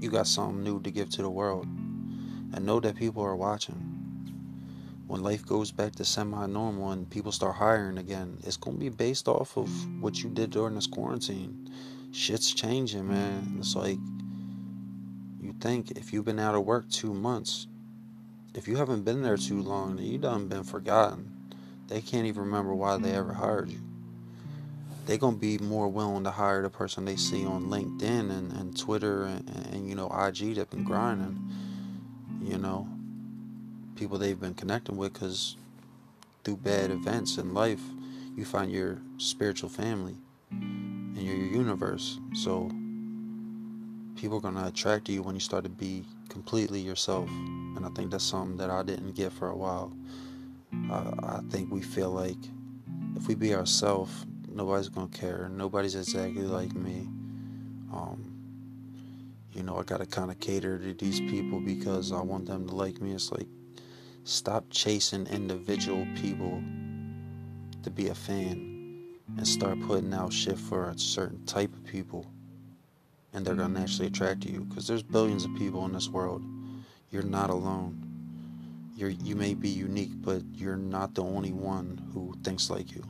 you 0.00 0.10
got 0.10 0.26
something 0.26 0.62
new 0.62 0.80
to 0.82 0.90
give 0.90 1.10
to 1.10 1.22
the 1.22 1.30
world. 1.30 1.64
And 1.64 2.64
know 2.64 2.80
that 2.80 2.96
people 2.96 3.22
are 3.22 3.36
watching. 3.36 3.92
When 5.06 5.22
life 5.22 5.44
goes 5.44 5.70
back 5.70 5.94
to 5.96 6.04
semi-normal 6.04 6.90
and 6.90 7.08
people 7.08 7.32
start 7.32 7.56
hiring 7.56 7.98
again 7.98 8.38
it's 8.44 8.56
going 8.56 8.76
to 8.76 8.80
be 8.80 8.88
based 8.88 9.28
off 9.28 9.56
of 9.56 9.68
what 10.02 10.22
you 10.22 10.30
did 10.30 10.50
during 10.50 10.74
this 10.74 10.86
quarantine. 10.86 11.70
Shit's 12.12 12.52
changing 12.52 13.08
man. 13.08 13.56
It's 13.58 13.76
like 13.76 13.98
you 15.40 15.54
think 15.60 15.92
if 15.92 16.12
you've 16.12 16.24
been 16.24 16.40
out 16.40 16.54
of 16.54 16.64
work 16.64 16.88
two 16.90 17.14
months 17.14 17.68
if 18.56 18.66
you 18.66 18.76
haven't 18.76 19.02
been 19.02 19.22
there 19.22 19.36
too 19.36 19.60
long, 19.60 19.98
you 19.98 20.16
done 20.16 20.48
been 20.48 20.64
forgotten. 20.64 21.35
They 21.88 22.00
can't 22.00 22.26
even 22.26 22.44
remember 22.44 22.74
why 22.74 22.96
they 22.98 23.12
ever 23.12 23.32
mm-hmm. 23.32 23.42
hired 23.42 23.70
you. 23.70 23.80
They're 25.06 25.18
gonna 25.18 25.36
be 25.36 25.58
more 25.58 25.88
willing 25.88 26.24
to 26.24 26.30
hire 26.30 26.62
the 26.62 26.70
person 26.70 27.04
they 27.04 27.16
see 27.16 27.46
on 27.46 27.66
LinkedIn 27.66 28.30
and, 28.30 28.52
and 28.52 28.76
Twitter 28.76 29.22
and, 29.24 29.48
and 29.72 29.88
you 29.88 29.94
know 29.94 30.08
IG 30.08 30.56
that 30.56 30.70
been 30.70 30.82
grinding. 30.82 31.38
Mm-hmm. 31.38 32.50
You 32.50 32.58
know, 32.58 32.88
people 33.94 34.18
they've 34.18 34.40
been 34.40 34.54
connecting 34.54 34.96
with 34.96 35.12
because 35.12 35.56
through 36.42 36.56
bad 36.56 36.90
events 36.90 37.38
in 37.38 37.54
life, 37.54 37.82
you 38.36 38.44
find 38.44 38.70
your 38.72 38.98
spiritual 39.18 39.68
family 39.68 40.16
and 40.50 41.22
your 41.22 41.36
universe. 41.36 42.18
So 42.34 42.68
people 44.16 44.38
are 44.38 44.40
gonna 44.40 44.66
attract 44.66 45.04
to 45.06 45.12
you 45.12 45.22
when 45.22 45.36
you 45.36 45.40
start 45.40 45.62
to 45.64 45.70
be 45.70 46.04
completely 46.28 46.80
yourself 46.80 47.30
and 47.76 47.84
I 47.84 47.90
think 47.90 48.10
that's 48.10 48.24
something 48.24 48.56
that 48.56 48.70
I 48.70 48.82
didn't 48.82 49.14
get 49.14 49.32
for 49.32 49.50
a 49.50 49.56
while. 49.56 49.92
Uh, 50.90 51.10
I 51.22 51.40
think 51.50 51.72
we 51.72 51.80
feel 51.80 52.10
like 52.10 52.38
if 53.16 53.28
we 53.28 53.34
be 53.34 53.54
ourselves, 53.54 54.26
nobody's 54.48 54.88
gonna 54.88 55.08
care. 55.08 55.50
Nobody's 55.52 55.94
exactly 55.94 56.42
like 56.42 56.74
me. 56.74 57.08
Um, 57.92 58.32
you 59.52 59.62
know, 59.62 59.76
I 59.78 59.82
gotta 59.82 60.06
kind 60.06 60.30
of 60.30 60.38
cater 60.38 60.78
to 60.78 60.94
these 60.94 61.20
people 61.20 61.60
because 61.60 62.12
I 62.12 62.20
want 62.20 62.46
them 62.46 62.68
to 62.68 62.74
like 62.74 63.00
me. 63.00 63.12
It's 63.12 63.32
like 63.32 63.48
stop 64.24 64.64
chasing 64.70 65.26
individual 65.26 66.06
people 66.16 66.62
to 67.82 67.90
be 67.90 68.08
a 68.08 68.14
fan 68.14 68.76
and 69.36 69.46
start 69.46 69.80
putting 69.82 70.12
out 70.12 70.32
shit 70.32 70.58
for 70.58 70.90
a 70.90 70.98
certain 70.98 71.44
type 71.46 71.72
of 71.72 71.84
people 71.84 72.26
and 73.32 73.44
they're 73.44 73.54
gonna 73.54 73.80
naturally 73.80 74.08
attract 74.08 74.44
you 74.44 74.60
because 74.60 74.86
there's 74.86 75.02
billions 75.02 75.44
of 75.44 75.54
people 75.56 75.84
in 75.84 75.92
this 75.92 76.08
world 76.08 76.42
you're 77.10 77.22
not 77.22 77.50
alone. 77.50 78.05
You're, 78.96 79.10
you 79.10 79.36
may 79.36 79.52
be 79.52 79.68
unique, 79.68 80.12
but 80.22 80.42
you're 80.54 80.76
not 80.76 81.14
the 81.14 81.22
only 81.22 81.52
one 81.52 82.00
who 82.14 82.34
thinks 82.42 82.70
like 82.70 82.92
you. 82.92 83.04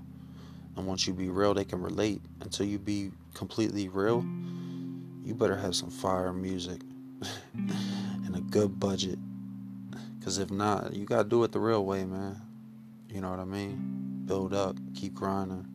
And 0.76 0.84
once 0.84 1.06
you 1.06 1.14
be 1.14 1.28
real, 1.28 1.54
they 1.54 1.64
can 1.64 1.80
relate. 1.80 2.20
Until 2.40 2.66
you 2.66 2.80
be 2.80 3.12
completely 3.34 3.88
real, 3.88 4.26
you 5.24 5.34
better 5.34 5.56
have 5.56 5.76
some 5.76 5.90
fire 5.90 6.32
music 6.32 6.80
and 7.54 8.34
a 8.34 8.40
good 8.40 8.80
budget. 8.80 9.18
Because 10.18 10.38
if 10.38 10.50
not, 10.50 10.92
you 10.92 11.06
got 11.06 11.22
to 11.22 11.28
do 11.28 11.44
it 11.44 11.52
the 11.52 11.60
real 11.60 11.84
way, 11.84 12.04
man. 12.04 12.36
You 13.08 13.20
know 13.20 13.30
what 13.30 13.38
I 13.38 13.44
mean? 13.44 14.24
Build 14.26 14.52
up, 14.52 14.76
keep 14.94 15.14
grinding. 15.14 15.68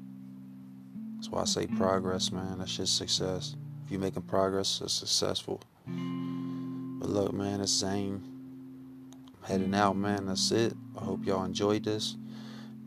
That's 1.15 1.29
why 1.29 1.41
I 1.41 1.45
say 1.45 1.67
progress, 1.67 2.33
man. 2.33 2.59
That's 2.59 2.75
just 2.75 2.97
success. 2.97 3.55
If 3.85 3.91
you're 3.91 4.01
making 4.01 4.23
progress, 4.23 4.81
it's 4.83 4.93
successful. 4.93 5.61
But 5.85 7.09
look, 7.09 7.33
man, 7.33 7.61
it's 7.61 7.81
Xane. 7.81 8.30
Heading 9.43 9.73
out, 9.73 9.97
man. 9.97 10.27
That's 10.27 10.51
it. 10.51 10.73
I 10.95 11.03
hope 11.03 11.25
y'all 11.25 11.43
enjoyed 11.43 11.83
this. 11.83 12.15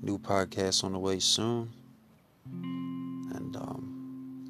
New 0.03 0.19
podcast 0.19 0.85
on 0.85 0.93
the 0.93 0.99
way 1.01 1.19
soon. 1.19 1.69
And 2.53 3.57
um, 3.57 4.49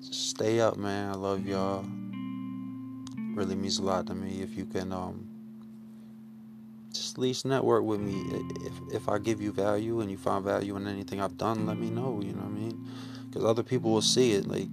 stay 0.00 0.58
up, 0.58 0.76
man. 0.76 1.10
I 1.10 1.14
love 1.14 1.46
y'all. 1.46 1.84
Really 3.34 3.54
means 3.54 3.78
a 3.78 3.82
lot 3.82 4.08
to 4.08 4.16
me 4.16 4.42
if 4.42 4.56
you 4.56 4.64
can 4.64 4.92
um, 4.92 5.28
just 6.92 7.14
at 7.14 7.18
least 7.18 7.44
network 7.44 7.84
with 7.84 8.00
me. 8.00 8.20
If 8.66 8.94
if 8.94 9.08
I 9.08 9.18
give 9.18 9.40
you 9.40 9.52
value 9.52 10.00
and 10.00 10.10
you 10.10 10.16
find 10.16 10.44
value 10.44 10.76
in 10.76 10.88
anything 10.88 11.20
I've 11.20 11.38
done, 11.38 11.66
let 11.66 11.78
me 11.78 11.88
know. 11.88 12.20
You 12.20 12.32
know 12.32 12.42
what 12.42 12.46
I 12.46 12.60
mean? 12.62 12.88
Because 13.28 13.44
other 13.44 13.62
people 13.62 13.92
will 13.92 14.02
see 14.02 14.32
it. 14.32 14.48
Like 14.48 14.68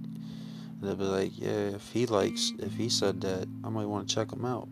they'll 0.80 0.96
be 0.96 1.04
like, 1.04 1.38
yeah, 1.38 1.76
if 1.76 1.90
he 1.92 2.06
likes, 2.06 2.52
if 2.58 2.74
he 2.74 2.88
said 2.88 3.20
that, 3.20 3.46
I 3.62 3.68
might 3.68 3.86
want 3.86 4.08
to 4.08 4.14
check 4.14 4.32
him 4.32 4.44
out. 4.44 4.68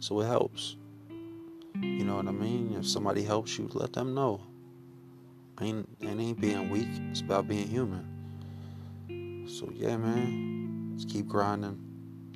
So 0.00 0.20
it 0.20 0.26
helps. 0.26 0.77
You 1.82 2.04
know 2.04 2.16
what 2.16 2.28
I 2.28 2.32
mean? 2.32 2.74
If 2.78 2.86
somebody 2.86 3.22
helps 3.22 3.58
you, 3.58 3.68
let 3.72 3.92
them 3.92 4.14
know. 4.14 4.40
Ain't 5.60 5.88
it 6.00 6.08
ain't 6.08 6.40
being 6.40 6.70
weak. 6.70 6.88
It's 7.10 7.20
about 7.20 7.48
being 7.48 7.68
human. 7.68 9.46
So 9.48 9.70
yeah, 9.74 9.96
man. 9.96 10.94
Just 10.96 11.08
keep 11.08 11.26
grinding. 11.26 11.78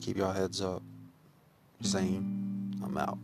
Keep 0.00 0.16
your 0.16 0.33
heads 0.33 0.61
up. 0.61 0.83
Xane, 1.83 2.83
I'm 2.83 2.96
out. 2.96 3.18